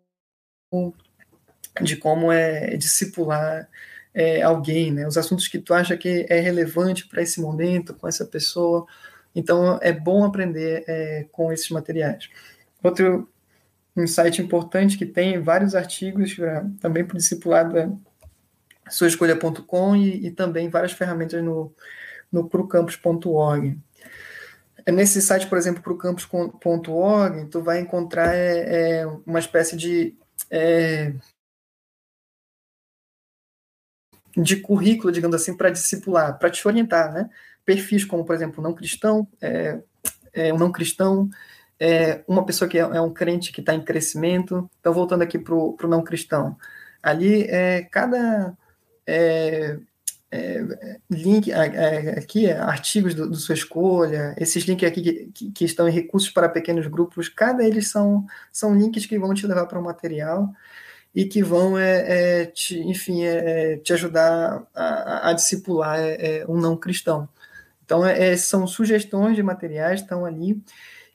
[1.81, 3.69] de como é discipular
[4.13, 5.07] é, alguém, né?
[5.07, 8.85] Os assuntos que tu acha que é relevante para esse momento, com essa pessoa.
[9.35, 12.29] Então, é bom aprender com esses materiais.
[12.83, 13.29] Outro
[13.97, 17.89] insight importante que tem vários artigos pra, também para o discipulado é
[18.89, 21.73] suaescolha.com e, e também várias ferramentas no,
[22.31, 23.77] no procampus.org.
[24.85, 30.17] É nesse site, por exemplo, procampus.org, tu vai encontrar é, é, uma espécie de
[30.49, 31.13] é,
[34.35, 37.29] de currículo, digamos assim, para discipular, para te orientar, né?
[37.65, 39.79] Perfis como, por exemplo, não cristão, é,
[40.33, 41.29] é um não cristão,
[41.79, 44.69] é, uma pessoa que é, é um crente que está em crescimento.
[44.79, 46.57] Então, voltando aqui para o não cristão,
[47.03, 48.55] ali é, cada
[50.33, 55.51] é, é, link é, aqui, é, artigos do, do, sua escolha, esses links aqui que,
[55.51, 59.45] que, estão em recursos para pequenos grupos, cada eles são, são links que vão te
[59.45, 60.49] levar para um material
[61.13, 65.99] e que vão, é, é te, enfim, é, te ajudar a, a discipular
[66.47, 67.27] um não cristão.
[67.83, 68.03] Então,
[68.37, 70.63] são sugestões de materiais, estão ali,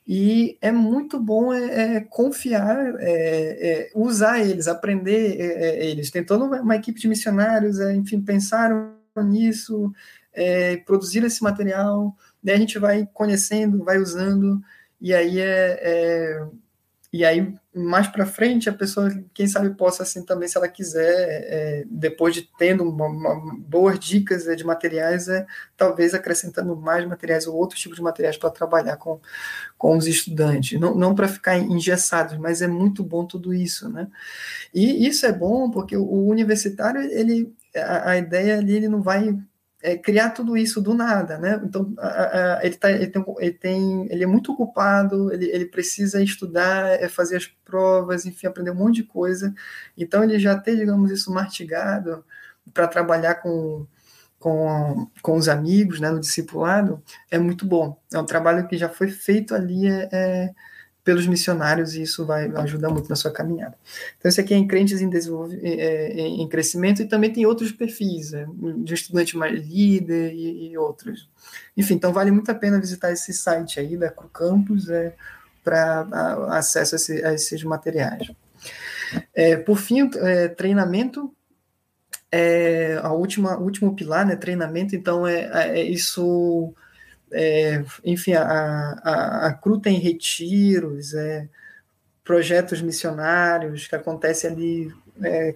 [0.07, 6.11] e é muito bom é, é confiar, é, é, usar eles, aprender eles.
[6.11, 9.91] Tem toda uma equipe de missionários, enfim, pensaram nisso,
[10.33, 14.61] é, produzir esse material, daí a gente vai conhecendo, vai usando,
[15.01, 16.47] e aí é, é
[17.11, 21.43] e aí mais para frente a pessoa, quem sabe possa assim também, se ela quiser,
[21.47, 25.45] é, depois de tendo uma, uma, boas dicas é, de materiais, é,
[25.77, 29.21] talvez acrescentando mais materiais ou outros tipos de materiais para trabalhar com,
[29.77, 34.07] com os estudantes, não, não para ficar engessados, mas é muito bom tudo isso, né?
[34.73, 39.37] E isso é bom porque o universitário ele a, a ideia ali ele não vai
[39.81, 41.61] é, criar tudo isso do nada, né?
[41.63, 45.65] Então a, a, ele, tá, ele, tem, ele, tem, ele é muito ocupado, ele, ele
[45.65, 49.53] precisa estudar, é, fazer as provas, enfim, aprender um monte de coisa.
[49.97, 52.23] Então ele já tem, digamos, isso mastigado
[52.73, 53.85] para trabalhar com,
[54.39, 57.99] com, com os amigos, né, no discipulado, é muito bom.
[58.13, 60.53] É um trabalho que já foi feito ali é, é
[61.07, 63.77] pelos missionários e isso vai ajudar muito na sua caminhada.
[64.17, 65.09] Então, esse aqui é em crentes em,
[65.63, 68.45] é, em crescimento e também tem outros perfis, é,
[68.79, 71.29] de estudante mais líder e, e, outros.
[71.77, 75.15] Enfim, então vale muito a pena visitar esse site aí da Campus é,
[75.63, 76.01] para
[76.49, 78.29] acesso a, esse, a, esses materiais.
[79.33, 81.33] É, por fim, é, treinamento
[82.29, 84.35] é a última último pilar, né?
[84.35, 84.93] Treinamento.
[84.93, 86.73] Então é, é isso
[87.31, 91.47] é, enfim, a, a, a CRU tem retiros, é,
[92.23, 95.55] projetos missionários que acontecem ali é,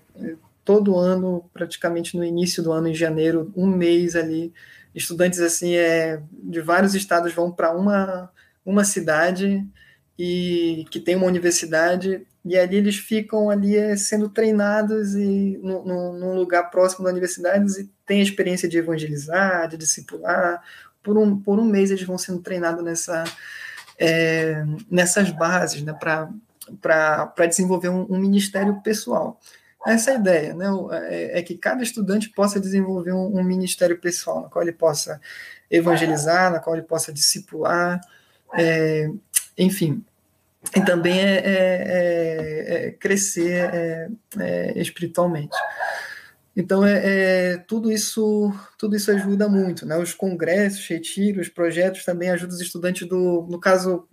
[0.64, 4.54] todo ano, praticamente no início do ano, em janeiro, um mês ali.
[4.94, 8.32] Estudantes assim é, de vários estados vão para uma,
[8.66, 9.66] uma cidade
[10.18, 16.36] e que tem uma universidade e ali eles ficam ali é, sendo treinados e num
[16.36, 20.62] lugar próximo da universidade e tem a experiência de evangelizar, de discipular,
[21.04, 23.24] por um, por um mês eles vão sendo treinados nessa,
[23.98, 29.40] é, nessas bases, né, para desenvolver um, um, ministério pessoal.
[29.86, 30.68] Essa é a ideia, né,
[31.10, 35.20] é, é que cada estudante possa desenvolver um, um, ministério pessoal, na qual ele possa
[35.70, 38.00] evangelizar, na qual ele possa discipular,
[38.54, 39.10] é,
[39.58, 40.04] enfim,
[40.76, 44.12] e também é, é, é, é crescer
[44.76, 45.58] espiritualmente.
[46.56, 49.98] Então, é, é, tudo isso tudo isso ajuda muito, né?
[49.98, 54.08] Os congressos, retiros, projetos também ajudam os estudantes do, no caso,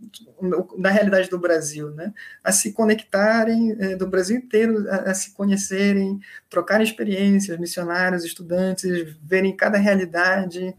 [0.78, 2.12] da realidade do Brasil, né?
[2.44, 9.16] A se conectarem é, do Brasil inteiro, a, a, se conhecerem, trocarem experiências, missionários, estudantes,
[9.22, 10.76] verem cada realidade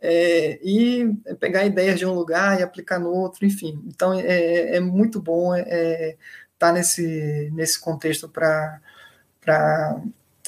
[0.00, 3.82] é, e pegar ideias de um lugar e aplicar no outro, enfim.
[3.86, 6.16] Então, é, é muito bom estar é,
[6.58, 8.80] tá nesse, nesse contexto para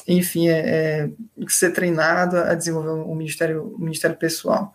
[0.07, 1.11] enfim, é, é,
[1.48, 4.74] ser treinado a desenvolver um ministério, ministério pessoal.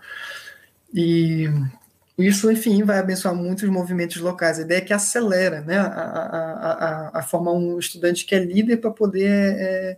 [0.94, 1.50] E
[2.18, 4.58] isso, enfim, vai abençoar muitos movimentos locais.
[4.58, 8.40] A ideia é que acelera né, a, a, a, a formar um estudante que é
[8.40, 9.98] líder para poder, é,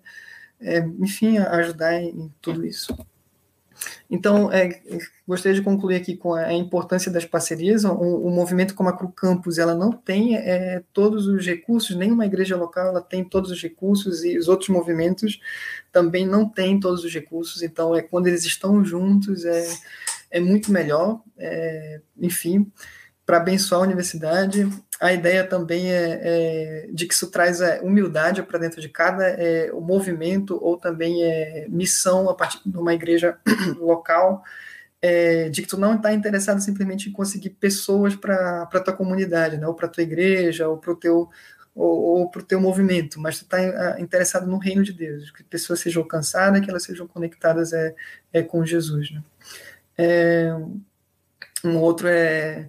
[0.60, 2.98] é, enfim, ajudar em, em tudo isso.
[4.10, 4.82] Então, é,
[5.28, 7.84] gostaria de concluir aqui com a importância das parcerias.
[7.84, 12.26] O, o movimento como a Cru Campus, ela não tem é, todos os recursos, nenhuma
[12.26, 15.40] igreja local ela tem todos os recursos e os outros movimentos
[15.92, 17.62] também não têm todos os recursos.
[17.62, 19.68] Então, é quando eles estão juntos é,
[20.32, 21.22] é muito melhor.
[21.38, 22.72] É, enfim,
[23.26, 24.68] para abençoar a universidade.
[25.00, 29.26] A ideia também é, é de que isso traz é, humildade para dentro de cada
[29.26, 33.38] é, o movimento ou também é, missão a partir de uma igreja
[33.80, 34.44] local,
[35.02, 39.58] é, de que tu não está interessado simplesmente em conseguir pessoas para a tua comunidade,
[39.58, 41.30] né, ou para a tua igreja, ou para o teu
[41.76, 45.44] ou, ou para o teu movimento, mas tu está interessado no reino de Deus, que
[45.44, 47.96] pessoas sejam alcançadas, que elas sejam conectadas é,
[48.34, 49.12] é com Jesus.
[49.12, 49.24] Né?
[49.98, 50.54] É,
[51.64, 52.68] um outro é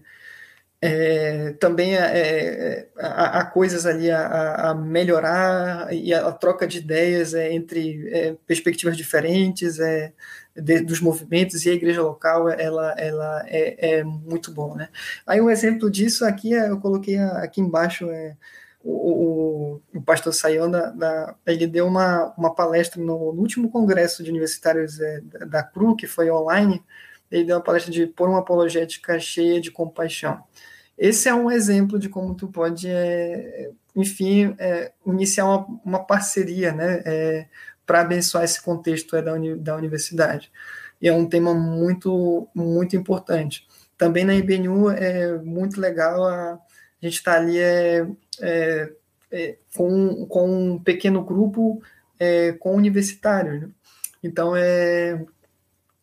[0.83, 6.67] é, também é, é, há, há, coisas ali a, a, melhorar e a, a, troca
[6.67, 10.13] de ideias é, entre é, perspectivas diferentes é,
[10.57, 14.89] de, dos movimentos e a igreja local ela, ela é, é, muito bom, né?
[15.27, 18.37] Aí um exemplo disso aqui eu coloquei aqui embaixo é
[18.83, 24.25] o, o, o pastor Sayanda da, ele deu uma, uma palestra no, no último congresso
[24.25, 24.99] de universitários
[25.47, 26.83] da CRU que foi online
[27.31, 30.43] ele deu uma palestra de por uma apologética cheia de compaixão.
[31.01, 36.73] Esse é um exemplo de como tu pode, é, enfim, é, iniciar uma, uma, parceria,
[36.73, 37.47] né, é,
[37.87, 40.53] para abençoar esse contexto é, da, uni, da universidade.
[41.01, 43.67] E é um tema muito, muito importante.
[43.97, 46.61] Também na IBNU é muito legal a, a
[47.01, 48.07] gente estar tá ali é,
[49.31, 51.83] é, com, com um pequeno grupo
[52.59, 53.63] com universitários.
[53.63, 53.69] Né?
[54.23, 55.25] Então, é,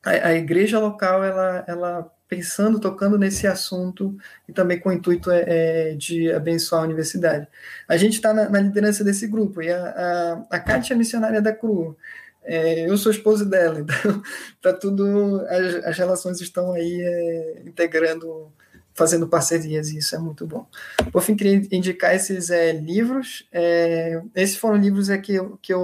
[0.07, 5.31] a, a, igreja local ela, ela pensando, tocando nesse assunto e também com o intuito
[5.31, 5.43] é,
[5.91, 7.47] é de abençoar a universidade.
[7.87, 11.41] A gente está na, na, liderança desse grupo e a, a, a Kátia é missionária
[11.41, 11.97] da CRU.
[12.43, 14.21] É, eu sou esposo dela, então
[14.61, 18.51] tá tudo, as, as relações estão aí é, integrando,
[18.93, 20.65] fazendo parcerias e isso é muito bom.
[21.11, 23.45] Por fim, queria indicar esses é, livros.
[23.51, 25.81] É, esses foram livros é, que, eu, que eu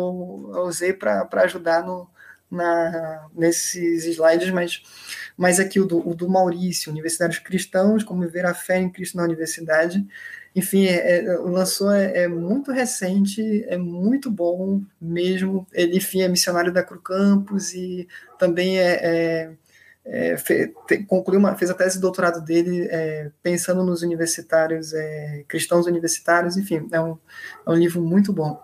[0.65, 2.09] usei para ajudar no,
[2.53, 4.81] na, nesses slides, mas,
[5.35, 9.17] mas aqui o do, o do Maurício, Universitários Cristãos, como ver a fé em Cristo
[9.17, 10.05] na universidade.
[10.55, 15.65] Enfim, é, é, lançou, é, é, muito recente, é muito bom mesmo.
[15.73, 18.07] Ele, enfim, é missionário da Cru Campus e
[18.37, 19.51] também é, é,
[20.05, 24.93] é fe, te, concluiu uma, fez a tese de doutorado dele é, pensando nos universitários,
[25.47, 27.17] cristãos universitários, enfim, é um,
[27.65, 28.61] é um livro muito bom.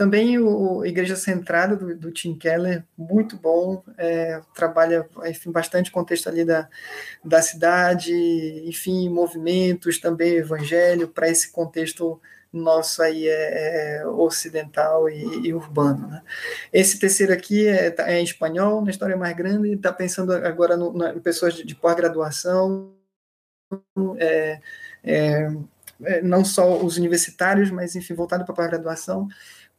[0.00, 6.26] Também o Igreja Centrada do, do Tim Keller, muito bom, é, trabalha enfim, bastante contexto
[6.26, 6.70] ali da,
[7.22, 8.10] da cidade,
[8.64, 12.18] enfim, movimentos, também evangelho, para esse contexto
[12.50, 16.08] nosso aí é, é ocidental e, e urbano.
[16.08, 16.22] Né?
[16.72, 20.78] Esse terceiro aqui é, tá, é, em espanhol, na história mais grande, está pensando agora
[20.78, 22.94] no, em pessoas de, de pós-graduação,
[24.16, 24.60] é,
[25.04, 25.52] é,
[26.04, 29.28] é, não só os universitários, mas enfim, voltado para a pós-graduação.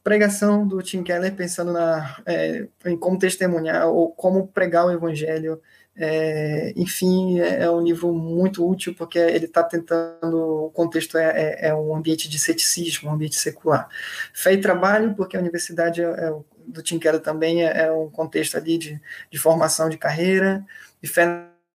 [0.03, 5.61] Pregação do Tim Keller pensando na, é, em como testemunhar ou como pregar o evangelho
[5.95, 10.65] é, enfim, é, é, um livro muito útil porque ele está tentando.
[10.65, 13.90] O contexto é, é, é, um ambiente de ceticismo, um ambiente secular.
[14.34, 16.34] Fé e trabalho, porque a universidade é,
[16.65, 20.65] do Tim Keller também é, um contexto ali de, de formação de carreira.
[21.03, 21.26] E Fé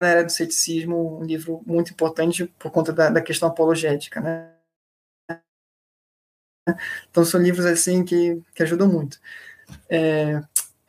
[0.00, 4.20] na Era do Ceticismo, um livro muito importante por conta da, da questão apologética.
[4.20, 4.51] Né?
[7.10, 9.18] Então, são livros assim que, que ajudam muito.
[9.88, 10.42] É,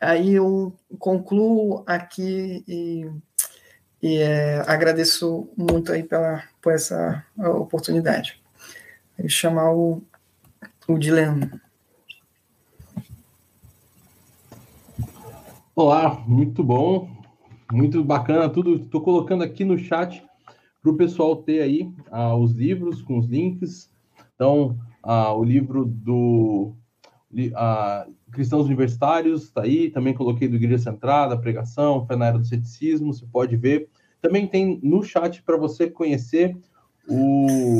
[0.04, 3.10] Aí eu concluo aqui e,
[4.02, 8.38] e é, agradeço muito aí pela, por essa oportunidade.
[9.18, 10.02] Vou chamar o,
[10.86, 11.40] o Dileão.
[15.74, 17.08] Olá, muito bom,
[17.72, 18.76] muito bacana tudo.
[18.76, 20.22] Estou colocando aqui no chat
[20.82, 23.90] para o pessoal ter aí ah, os livros com os links.
[24.34, 26.74] Então, ah, o livro do
[27.54, 32.46] ah, Cristãos Universitários, está aí, também coloquei do Igreja Centrada, Pregação, Fé na Era do
[32.46, 33.88] Ceticismo, você pode ver.
[34.20, 36.56] Também tem no chat para você conhecer
[37.06, 37.78] o,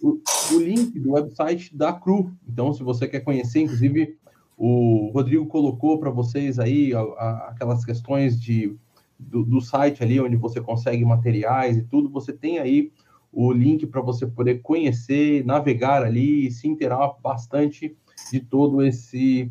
[0.00, 0.20] o,
[0.52, 2.32] o, link do website da CRU.
[2.48, 4.16] Então, se você quer conhecer, inclusive,
[4.56, 8.74] o Rodrigo colocou para vocês aí a, a, aquelas questões de,
[9.18, 12.08] do, do, site ali, onde você consegue materiais e tudo.
[12.10, 12.90] Você tem aí
[13.32, 17.96] o link para você poder conhecer, navegar ali, se inteirar bastante
[18.30, 19.50] de todo esse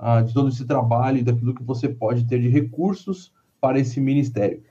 [0.00, 4.00] uh, de todo esse trabalho e daquilo que você pode ter de recursos para esse
[4.00, 4.62] ministério.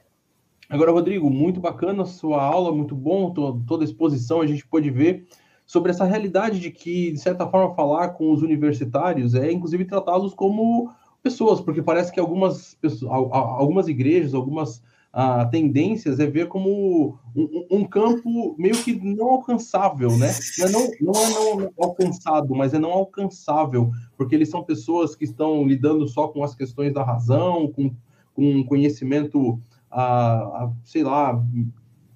[0.69, 3.31] Agora, Rodrigo, muito bacana a sua aula, muito bom,
[3.67, 5.27] toda a exposição a gente pôde ver
[5.65, 10.33] sobre essa realidade de que, de certa forma, falar com os universitários é, inclusive, tratá-los
[10.33, 10.91] como
[11.21, 14.81] pessoas, porque parece que algumas, pessoas, algumas igrejas, algumas
[15.17, 20.29] a tendências é ver como um, um, campo meio que não alcançável, né?
[20.59, 25.15] Não, é não, não é não alcançado, mas é não alcançável, porque eles são pessoas
[25.15, 27.95] que estão lidando só com as questões da razão, com,
[28.33, 29.57] com conhecimento,
[29.89, 31.41] ah, sei lá,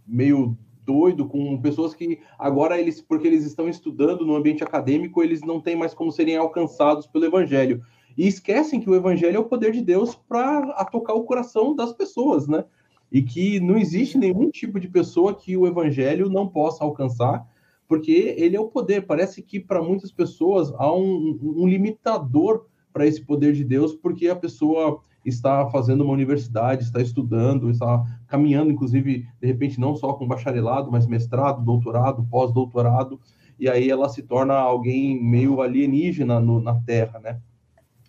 [0.05, 5.39] meio doido, com pessoas que agora eles, porque eles estão estudando no ambiente acadêmico, eles
[5.39, 7.81] não têm mais como serem alcançados pelo evangelho.
[8.17, 11.93] E esquecem que o evangelho é o poder de Deus para tocar o coração das
[11.93, 12.65] pessoas, né?
[13.11, 17.45] E que não existe nenhum tipo de pessoa que o evangelho não possa alcançar,
[17.87, 19.05] porque ele é o poder.
[19.05, 24.27] Parece que para muitas pessoas há um, um limitador para esse poder de Deus, porque
[24.27, 30.13] a pessoa está fazendo uma universidade, está estudando, está caminhando, inclusive, de repente, não só
[30.13, 33.19] com bacharelado, mas mestrado, doutorado, pós-doutorado,
[33.59, 37.41] e aí ela se torna alguém meio alienígena no, na Terra, né?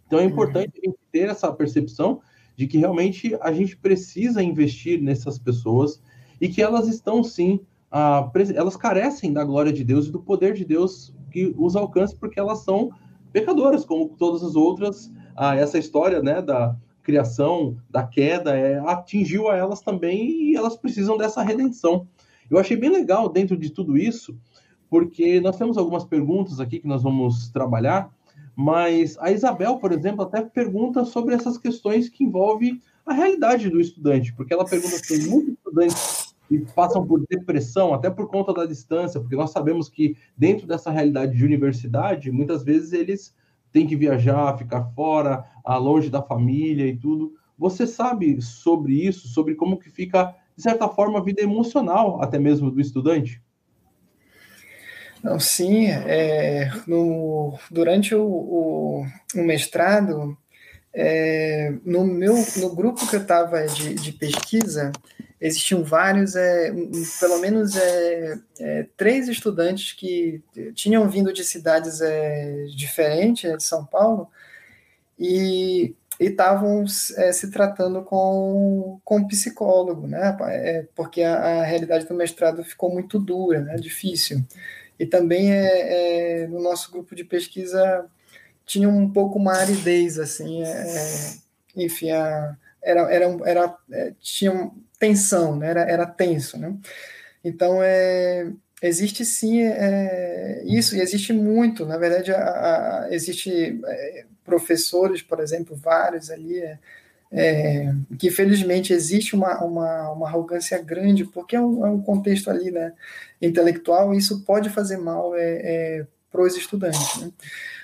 [0.07, 2.21] Então é importante a gente ter essa percepção
[2.61, 5.99] de que realmente a gente precisa investir nessas pessoas
[6.39, 7.59] e que elas estão sim,
[7.91, 12.15] uh, elas carecem da glória de Deus e do poder de Deus que os alcance,
[12.15, 12.91] porque elas são
[13.33, 15.07] pecadoras, como todas as outras.
[15.07, 20.77] Uh, essa história né, da criação, da queda, é, atingiu a elas também e elas
[20.77, 22.07] precisam dessa redenção.
[22.51, 24.37] Eu achei bem legal dentro de tudo isso,
[24.91, 28.13] porque nós temos algumas perguntas aqui que nós vamos trabalhar.
[28.55, 33.81] Mas a Isabel, por exemplo, até pergunta sobre essas questões que envolvem a realidade do
[33.81, 38.53] estudante, porque ela pergunta se tem muitos estudantes que passam por depressão, até por conta
[38.53, 43.35] da distância, porque nós sabemos que dentro dessa realidade de universidade, muitas vezes eles
[43.73, 47.35] têm que viajar, ficar fora, longe da família e tudo.
[47.57, 52.39] Você sabe sobre isso, sobre como que fica, de certa forma, a vida emocional até
[52.39, 53.41] mesmo do estudante?
[55.23, 60.37] Não, sim, é, no, durante o, o, o mestrado,
[60.93, 64.91] é, no meu no grupo que eu estava de, de, pesquisa,
[65.41, 66.73] existiam vários, é,
[67.21, 70.43] pelo menos é, é, três estudantes que
[70.75, 74.29] tinham vindo de cidades é, diferentes, né, de São Paulo,
[75.19, 76.85] e estavam
[77.17, 80.37] é, se tratando com, com psicólogo, né?
[80.95, 83.77] Porque a, a, realidade do mestrado ficou muito dura, né?
[83.77, 84.45] difícil.
[85.01, 88.05] E também é, é, no nosso grupo de pesquisa
[88.67, 91.35] tinha um pouco uma aridez, assim, é, é
[91.75, 95.71] enfim, a, era, era, era, é, tinha tensão, né?
[95.71, 96.77] era, era tenso, né?
[97.43, 98.53] Então, é,
[98.83, 101.87] existe sim é, isso, e existe muito.
[101.87, 106.61] Na verdade, a, a, existe é, professores, por exemplo, vários ali,
[107.33, 112.01] é, é, que felizmente existe uma, uma, uma, arrogância grande, porque é um, é um,
[112.01, 112.93] contexto ali né,
[113.41, 117.21] intelectual, e isso pode fazer mal é, para os estudantes.
[117.21, 117.31] Né?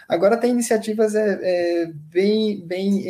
[0.08, 1.14] Agora tem iniciativas
[2.10, 3.04] bem, bem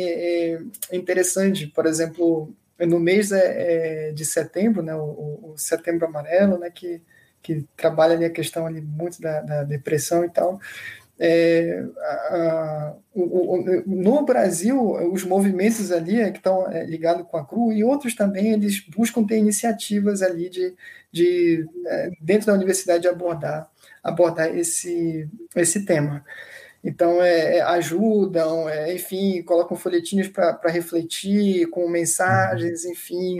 [0.91, 3.29] interessantes, por exemplo, no mês
[4.15, 7.01] de setembro, né, o, o Setembro Amarelo, né, que
[7.47, 10.59] que trabalha ali a questão ali muito da, da depressão e tal.
[11.19, 14.79] É, a, o, o, no Brasil,
[15.11, 18.81] os movimentos ali é, que estão é, ligados com a CRU e outros também, eles
[18.87, 20.75] buscam ter iniciativas ali de,
[21.11, 23.69] de é, dentro da universidade abordar,
[24.03, 26.23] abordar esse, esse tema.
[26.83, 33.39] Então, é, é ajudam, é, enfim, colocam folhetinhos para refletir, com mensagens, enfim,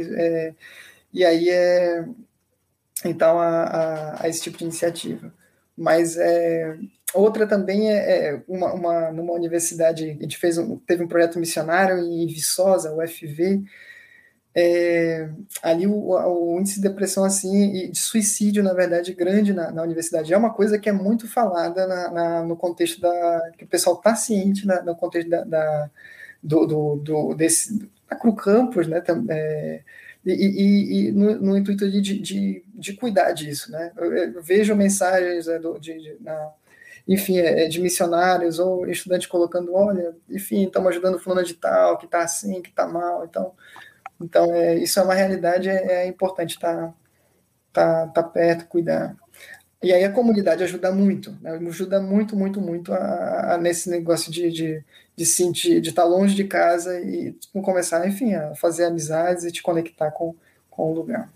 [1.14, 2.06] e aí é,
[3.06, 5.34] então a, a, a, esse tipo de iniciativa.
[5.76, 6.78] Mas é,
[7.14, 11.40] outra também é, é uma, uma, numa universidade, a gente fez um, teve um projeto
[11.40, 13.64] missionário em Viçosa, o FV,
[14.60, 15.30] é,
[15.62, 19.84] ali o, o, índice de depressão assim e de suicídio na verdade grande na, na
[19.84, 23.68] universidade é uma coisa que é muito falada na, na, no contexto da que o
[23.68, 25.92] pessoal está ciente no contexto da, da
[26.42, 29.84] do, do, do, desse da Cru Campus né é,
[30.26, 33.94] e, e, e no, no, intuito de, de, de, cuidar disso, né?
[33.96, 36.52] Eu, eu vejo mensagens é, do, de, de na,
[37.08, 41.98] enfim, é, é, de missionários ou estudantes colocando, olha, enfim, estamos ajudando fulano de tal,
[41.98, 43.54] que está assim, que está mal, então,
[44.22, 46.94] então é, isso é uma realidade, é, é importante estar
[47.72, 49.16] tá, tá, tá perto, cuidar.
[49.82, 51.52] E aí a comunidade ajuda muito, né?
[51.68, 54.84] ajuda muito, muito, muito a, a nesse negócio de, de,
[55.16, 59.62] de sentir, de estar longe de casa e começar, enfim, a fazer amizades e te
[59.62, 60.36] conectar com,
[60.70, 61.30] com o lugar.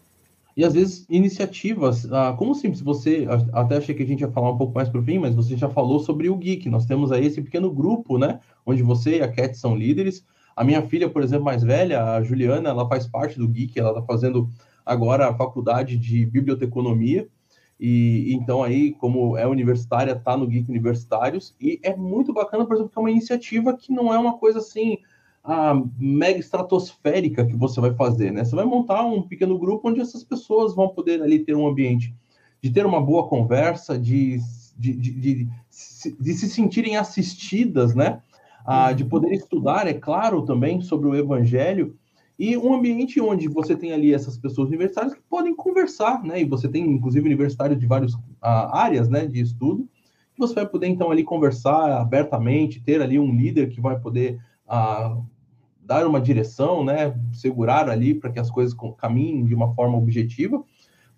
[0.56, 4.52] E às vezes iniciativas, ah, como simples, você, até achei que a gente ia falar
[4.52, 7.12] um pouco mais para o fim, mas você já falou sobre o Geek, nós temos
[7.12, 10.26] aí esse pequeno grupo, né, onde você e a Cat são líderes,
[10.56, 13.90] a minha filha, por exemplo, mais velha, a Juliana, ela faz parte do Geek, ela
[13.92, 14.50] está fazendo
[14.86, 17.28] agora a faculdade de biblioteconomia,
[17.80, 22.76] e então aí, como é universitária, tá no Geek Universitários, e é muito bacana, por
[22.76, 24.98] exemplo, que é uma iniciativa que não é uma coisa assim
[25.44, 28.44] a mega estratosférica que você vai fazer, né?
[28.44, 32.14] Você vai montar um pequeno grupo onde essas pessoas vão poder ali ter um ambiente
[32.62, 34.40] de ter uma boa conversa, de,
[34.78, 35.50] de, de, de,
[36.20, 38.22] de se sentirem assistidas, né?
[38.64, 41.98] Ah, de poder estudar, é claro, também sobre o evangelho
[42.42, 46.42] e um ambiente onde você tem ali essas pessoas universitárias que podem conversar, né?
[46.42, 49.88] E você tem, inclusive, universitários de várias uh, áreas, né, de estudo,
[50.34, 54.40] que você vai poder, então, ali conversar abertamente, ter ali um líder que vai poder
[54.68, 55.24] uh,
[55.92, 57.14] dar uma direção, né?
[57.34, 60.64] Segurar ali para que as coisas caminhem de uma forma objetiva.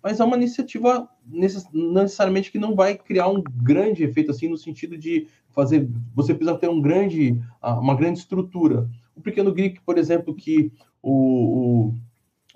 [0.02, 4.56] Mas é uma iniciativa necess necessariamente que não vai criar um grande efeito, assim, no
[4.56, 5.88] sentido de fazer...
[6.14, 8.90] Você precisa ter um grande, uma grande estrutura.
[9.14, 11.92] O Pequeno Greek, por exemplo, que o,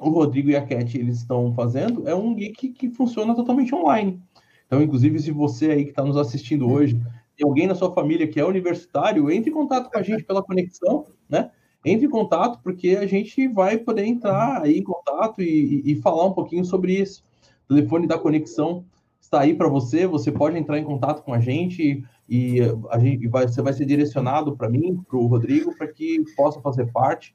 [0.00, 3.72] o, o Rodrigo e a Cat eles estão fazendo, é um geek que funciona totalmente
[3.72, 4.20] online.
[4.66, 7.00] Então, inclusive, se você aí que está nos assistindo hoje,
[7.36, 10.42] tem alguém na sua família que é universitário, entre em contato com a gente pela
[10.42, 11.50] conexão, né?
[11.88, 15.96] Entre em contato, porque a gente vai poder entrar aí em contato e, e, e
[15.96, 17.24] falar um pouquinho sobre isso.
[17.64, 18.84] O telefone da conexão
[19.20, 22.60] está aí para você, você pode entrar em contato com a gente e
[22.90, 26.60] a gente vai, você vai ser direcionado para mim, para o Rodrigo, para que possa
[26.60, 27.34] fazer parte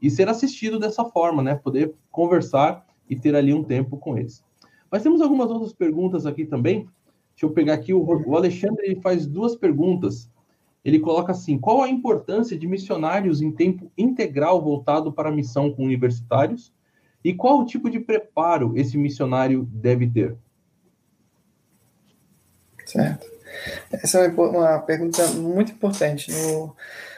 [0.00, 1.54] e ser assistido dessa forma, né?
[1.54, 4.44] Poder conversar e ter ali um tempo com eles.
[4.90, 6.88] Mas temos algumas outras perguntas aqui também.
[7.30, 10.30] Deixa eu pegar aqui, o Alexandre ele faz duas perguntas.
[10.84, 15.72] Ele coloca assim: qual a importância de missionários em tempo integral voltado para a missão
[15.72, 16.72] com universitários?
[17.24, 20.36] E qual o tipo de preparo esse missionário deve ter?
[22.84, 23.26] Certo.
[23.92, 26.32] Essa é uma pergunta muito importante.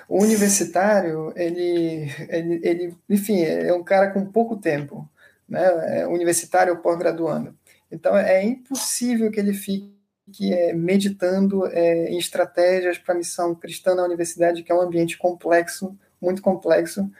[0.07, 5.09] O universitário, ele, ele, ele, enfim, é um cara com pouco tempo,
[5.49, 6.01] né?
[6.01, 7.57] É universitário ou pós-graduando.
[7.91, 9.94] Então, é impossível que ele fique
[10.41, 15.19] é, meditando é, em estratégias para a missão cristã na universidade, que é um ambiente
[15.19, 17.11] complexo, muito complexo.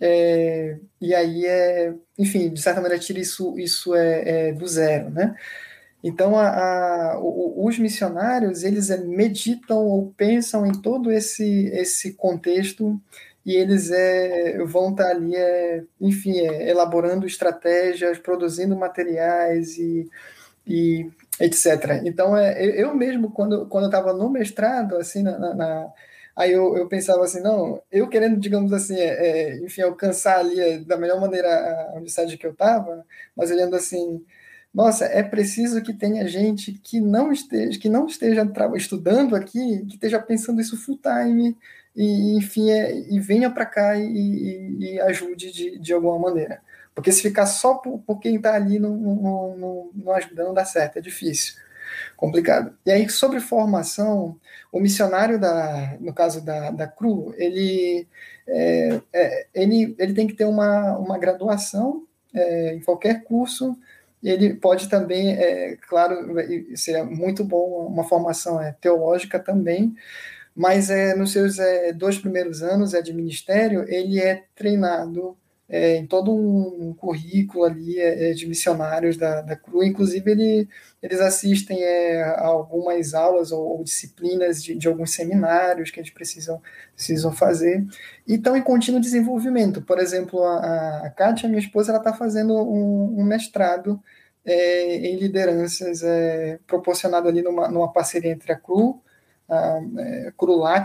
[0.00, 5.10] É, e aí, é, enfim, de certa maneira, tira isso, isso é, é do zero,
[5.10, 5.34] né?
[6.02, 6.48] Então, a,
[7.14, 13.00] a, os missionários, eles é, meditam ou pensam em todo esse, esse contexto
[13.44, 20.08] e eles é, vão estar ali, é, enfim, é, elaborando estratégias, produzindo materiais e,
[20.66, 22.02] e etc.
[22.04, 25.92] Então, é, eu mesmo, quando, quando eu estava no mestrado, assim, na, na
[26.36, 30.58] aí eu, eu, pensava assim, não, eu querendo, digamos assim, é, é enfim, alcançar ali
[30.58, 31.48] é, da melhor maneira
[31.90, 33.04] a universidade que eu estava,
[33.36, 34.24] mas olhando assim,
[34.74, 39.94] nossa, é preciso que tenha gente que não esteja, que não esteja estudando aqui, que
[39.94, 41.56] esteja pensando isso full time,
[41.94, 46.60] e enfim, é, e venha para cá e, e, e, ajude de, de alguma maneira.
[46.94, 50.54] Porque se ficar só por, por quem está ali não, não, não, não ajuda, não
[50.54, 51.54] dá certo, é difícil,
[52.16, 52.76] complicado.
[52.86, 54.38] E aí, sobre formação,
[54.70, 58.06] o missionário, da, no caso da, da CRU, ele,
[58.46, 63.76] é, é, ele, ele tem que ter uma, uma graduação é, em qualquer curso,
[64.22, 66.16] ele pode também, é, claro,
[66.74, 69.94] seria muito bom uma formação é, teológica também,
[70.54, 75.36] mas é, nos seus é, dois primeiros anos é, de ministério, ele é treinado
[75.68, 80.68] é, em todo um, currículo ali é, é, de missionários da, da CRU, inclusive ele,
[81.02, 86.10] eles assistem é, a algumas aulas ou, ou disciplinas de, de, alguns seminários que eles
[86.10, 86.60] precisam,
[86.94, 87.84] precisam fazer,
[88.26, 89.80] e estão em contínuo desenvolvimento.
[89.82, 94.00] Por exemplo, a, a Kátia, minha esposa, ela está fazendo um, um mestrado
[94.44, 99.02] é, em lideranças é, proporcionado ali numa, numa parceria entre a CRU,
[99.48, 100.32] a é,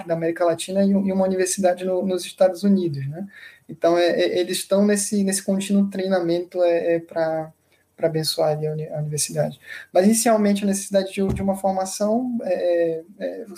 [0.07, 3.27] da América Latina e, uma universidade no, nos Estados Unidos, né?
[3.67, 7.51] Então, é, é, eles estão nesse, nesse contínuo treinamento é, é para
[7.95, 9.59] para abençoar ali a, universidade.
[9.91, 13.01] Mas, inicialmente, a necessidade de, de uma formação é,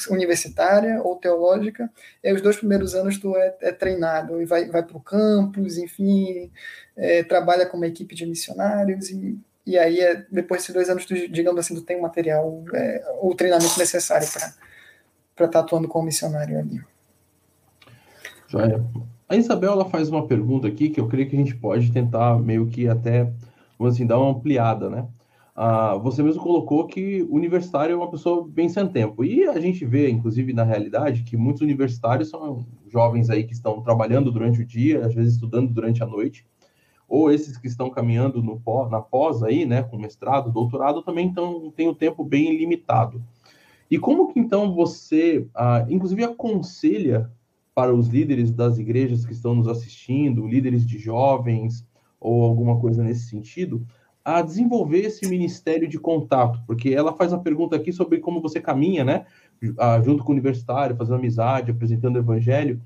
[0.09, 1.87] universitária ou teológica,
[2.23, 6.51] é, os dois primeiros anos tu é, treinado e vai, vai para o campus, enfim,
[7.29, 9.99] trabalha com uma equipe de missionários e, e aí,
[10.31, 14.27] depois desses dois anos, tu, digamos assim, tu tem o material, é, o treinamento necessário
[14.31, 14.53] para
[15.35, 16.81] estar tá atuando como missionário ali.
[18.47, 18.83] Joia.
[19.27, 22.37] A Isabel ela faz uma pergunta aqui que eu creio que a gente pode tentar
[22.37, 23.31] meio que até,
[23.79, 25.07] vamos assim, dar uma ampliada, né?
[25.55, 29.23] Ah, você mesmo colocou que o universitário é uma pessoa bem sem tempo.
[29.23, 33.81] E a gente vê, inclusive, na realidade, que muitos universitários são jovens aí que estão
[33.81, 36.45] trabalhando durante o dia, às vezes estudando durante a noite,
[37.07, 41.33] ou esses que estão caminhando no, na pós aí, né, com mestrado, doutorado, também
[41.75, 43.23] têm o tempo bem limitado.
[43.91, 47.29] E como que então você, ah, inclusive, aconselha
[47.75, 51.85] para os líderes das igrejas que estão nos assistindo, líderes de jovens
[52.17, 53.85] ou alguma coisa nesse sentido,
[54.23, 58.61] a desenvolver esse ministério de contato, porque ela faz uma pergunta aqui sobre como você
[58.61, 59.25] caminha, né,
[60.05, 62.79] junto com o universitário, fazendo amizade, apresentando o evangelho,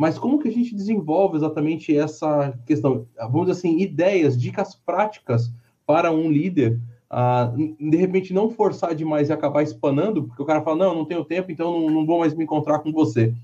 [0.00, 5.52] mas como que a gente desenvolve exatamente essa questão, vamos dizer assim, ideias, dicas práticas
[5.86, 6.80] para um líder,
[7.10, 11.24] de repente não forçar demais e acabar espanando, porque o cara fala, não, não tenho
[11.24, 13.34] tempo, então não, não vou mais me encontrar com você.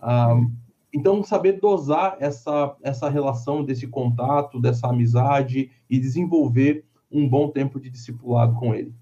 [0.00, 0.40] Ah,
[0.92, 7.80] então, saber dosar essa, essa relação desse contato, dessa amizade e desenvolver um bom tempo
[7.80, 8.92] de discipulado com ele.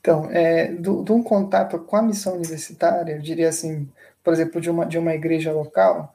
[0.00, 3.88] Então, é, do, de um contato com a missão universitária, eu diria assim,
[4.22, 6.12] por exemplo, de uma, de uma igreja local,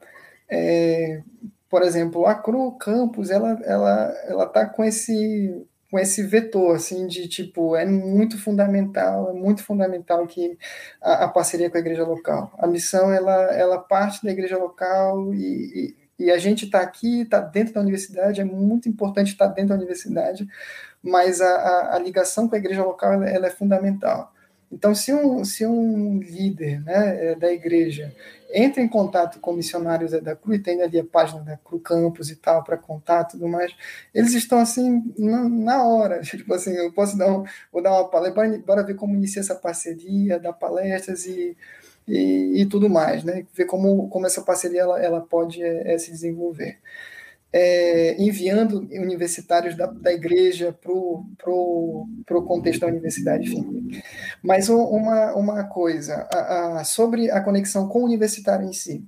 [0.48, 1.22] é,
[1.68, 7.06] por exemplo, a Cru Campus, ela ela ela está com esse com esse vetor, assim,
[7.06, 10.56] de tipo, é muito fundamental, é muito fundamental que
[11.02, 12.52] a, a parceria com a igreja local.
[12.58, 17.22] A missão, ela, ela parte da igreja local e, e, e a gente está aqui,
[17.22, 20.46] está dentro da universidade, é muito importante estar dentro da universidade,
[21.02, 24.32] mas a, a, a ligação com a igreja local, ela, ela é fundamental.
[24.72, 28.14] Então, se um, se um líder né, é, da igreja
[28.52, 32.30] entra em contato com missionários da CRU, e tem ali a página da CRU Campus
[32.30, 33.74] e tal, para contato e tudo mais,
[34.14, 36.20] eles estão assim, na, na, hora.
[36.22, 39.54] Tipo assim, eu posso dar, um, vou dar uma palestra, bora ver como inicia essa
[39.56, 41.56] parceria, dar palestras e,
[42.06, 43.46] e, e, tudo mais, né?
[43.52, 46.78] Ver como, como essa parceria ela, ela pode é, é se desenvolver
[47.52, 53.52] é, enviando universitários da, da igreja para o contexto da universidade.
[53.52, 54.02] Enfim.
[54.42, 59.04] Mas uma, uma coisa, a, a, sobre a conexão com o universitário em si.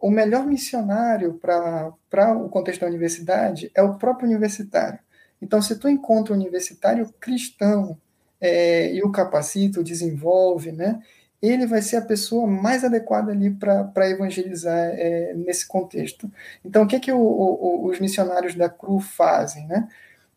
[0.00, 4.98] O melhor missionário para o contexto da universidade é o próprio universitário.
[5.40, 7.98] Então, se tu encontra um universitário cristão
[8.40, 11.00] é, e o capacita, o desenvolve, né,
[11.48, 16.30] ele vai ser a pessoa mais adequada ali para evangelizar é, nesse contexto.
[16.64, 19.66] Então, o que, que o, o, os missionários da CRU fazem?
[19.66, 19.88] Né?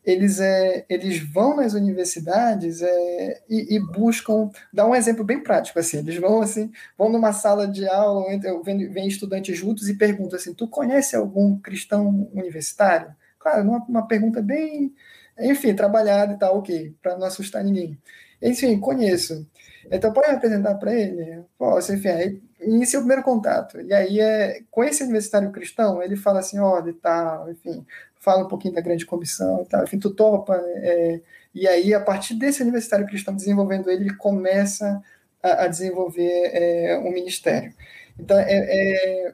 [0.03, 5.79] Eles, é, eles vão nas universidades é, e, e, buscam, dar um exemplo bem prático,
[5.79, 8.25] assim, eles vão assim, vão numa sala de aula,
[8.63, 13.13] vem, vem estudantes juntos e perguntam assim, tu conhece algum cristão universitário?
[13.37, 14.93] Claro, uma, uma pergunta bem,
[15.37, 17.97] enfim, trabalhada e tal, ok, para não assustar ninguém.
[18.41, 19.47] Enfim, conheço.
[19.91, 21.43] Então, pode apresentar para ele?
[21.57, 23.79] Posso, enfim, aí inicia o primeiro contato.
[23.81, 27.85] E aí, é, com esse universitário cristão, ele fala assim, olha, e tal, enfim,
[28.15, 30.55] fala um pouquinho da grande comissão e tal, enfim, tu topa.
[30.55, 31.21] É,
[31.53, 35.01] e aí, a partir desse universitário cristão desenvolvendo ele, ele começa
[35.41, 37.73] a, a desenvolver é, um ministério.
[38.19, 39.33] Então, é, é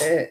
[0.00, 0.30] é,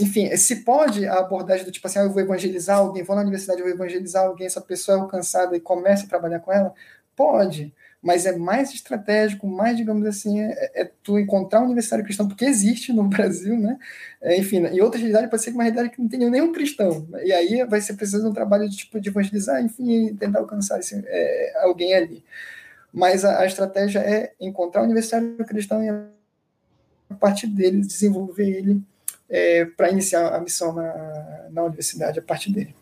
[0.00, 3.22] enfim, se pode a abordagem do tipo assim, ah, eu vou evangelizar alguém, vou na
[3.22, 6.72] universidade, eu vou evangelizar alguém, essa pessoa é alcançada e começa a trabalhar com ela,
[7.16, 7.74] pode,
[8.06, 12.44] mas é mais estratégico, mais, digamos assim, é, é tu encontrar um universitário cristão, porque
[12.44, 13.76] existe no Brasil, né?
[14.22, 17.32] É, enfim, em outras realidades pode ser uma realidade que não tenha nenhum cristão, e
[17.32, 21.52] aí vai ser preciso um trabalho de tipo de evangelizar, enfim, tentar alcançar esse, é,
[21.64, 22.22] alguém ali.
[22.92, 28.80] Mas a, a estratégia é encontrar um universitário cristão e a partir dele, desenvolver ele
[29.28, 32.72] é, para iniciar a missão na, na universidade a partir dele.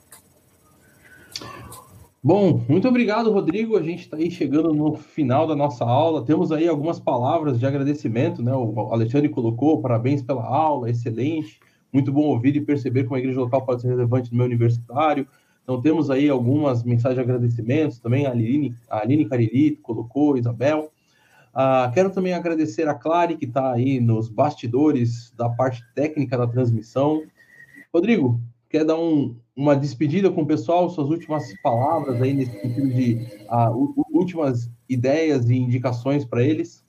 [2.27, 3.77] Bom, muito obrigado, Rodrigo.
[3.77, 6.25] A gente está aí chegando no final da nossa aula.
[6.25, 8.51] Temos aí algumas palavras de agradecimento, né?
[8.55, 11.61] O Alexandre colocou parabéns pela aula, excelente.
[11.93, 15.29] Muito bom ouvir e perceber como a igreja local pode ser relevante no meu universitário.
[15.63, 18.25] Então, temos aí algumas mensagens de agradecimentos também.
[18.25, 20.91] A Aline, a Aline Carili colocou, Isabel.
[21.55, 26.47] Uh, quero também agradecer a Clary, que está aí nos bastidores da parte técnica da
[26.47, 27.23] transmissão.
[27.93, 28.41] Rodrigo,
[28.75, 33.25] quer dar um, uma despedida com o pessoal, suas últimas palavras aí nesse sentido de
[33.49, 36.83] uh, últimas ideias e indicações para eles?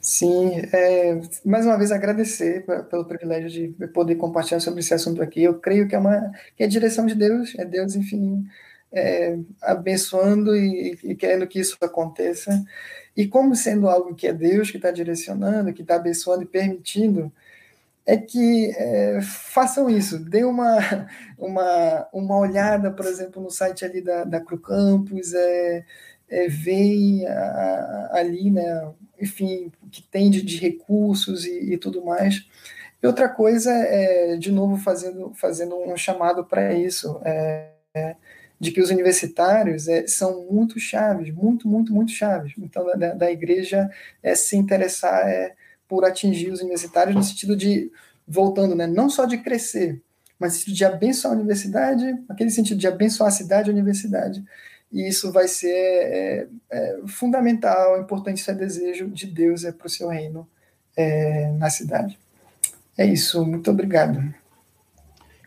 [0.00, 5.42] Sim, é, mais uma vez agradecer pelo privilégio de poder compartilhar sobre esse assunto aqui.
[5.42, 8.46] Eu creio que é uma que é a direção de Deus, é Deus, enfim,
[8.92, 12.64] é, abençoando e, e, querendo que isso aconteça.
[13.16, 17.32] E como sendo algo que é Deus que está direcionando, que está abençoando e permitindo,
[18.10, 20.78] é que é, façam isso, dê uma,
[21.38, 25.84] uma, uma olhada, por exemplo, no site ali da, da Cru Campus, é,
[26.28, 32.04] é, veem a, ali, né, enfim, o que tem de, de recursos e, e, tudo
[32.04, 32.44] mais.
[33.00, 37.70] E outra coisa é, de novo, fazendo, fazendo um chamado para isso, é,
[38.58, 42.54] de que os universitários é, são muito chaves, muito, muito, muito chaves.
[42.58, 43.88] Então, da, da igreja
[44.20, 45.54] é, se interessar é,
[45.90, 47.90] por atingir os universitários no sentido de,
[48.26, 50.00] voltando, né, não só de crescer,
[50.38, 53.74] mas no sentido de abençoar a universidade, aquele sentido de abençoar a cidade e a
[53.74, 54.44] universidade.
[54.92, 59.88] E isso vai ser é, é, fundamental, importante, isso é desejo de Deus é, para
[59.88, 60.48] o seu reino
[60.96, 62.16] é, na cidade.
[62.96, 64.32] É isso, muito obrigado.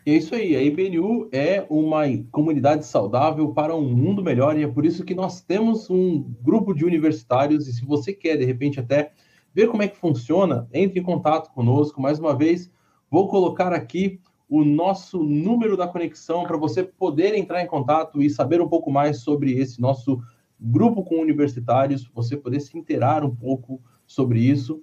[0.04, 4.62] E é isso aí, a IBNU é uma comunidade saudável para um mundo melhor, e
[4.62, 8.44] é por isso que nós temos um grupo de universitários, e se você quer, de
[8.44, 9.12] repente, até
[9.54, 12.00] ver como é que funciona, entre em contato conosco.
[12.00, 12.70] Mais uma vez,
[13.10, 18.28] vou colocar aqui o nosso número da conexão para você poder entrar em contato e
[18.28, 20.20] saber um pouco mais sobre esse nosso
[20.60, 24.82] grupo com universitários, você poder se inteirar um pouco sobre isso.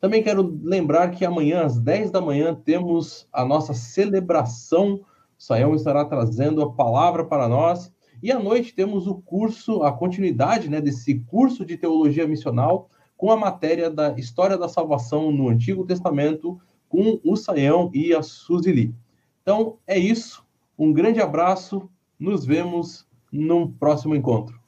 [0.00, 4.94] Também quero lembrar que amanhã, às 10 da manhã, temos a nossa celebração.
[4.94, 5.04] O
[5.38, 7.92] Saião estará trazendo a palavra para nós.
[8.22, 12.88] E à noite temos o curso, a continuidade né, desse curso de teologia missional,
[13.22, 18.20] com a matéria da história da salvação no Antigo Testamento, com o Saião e a
[18.20, 18.92] Suzili.
[19.40, 20.44] Então é isso.
[20.76, 21.88] Um grande abraço.
[22.18, 24.61] Nos vemos no próximo encontro.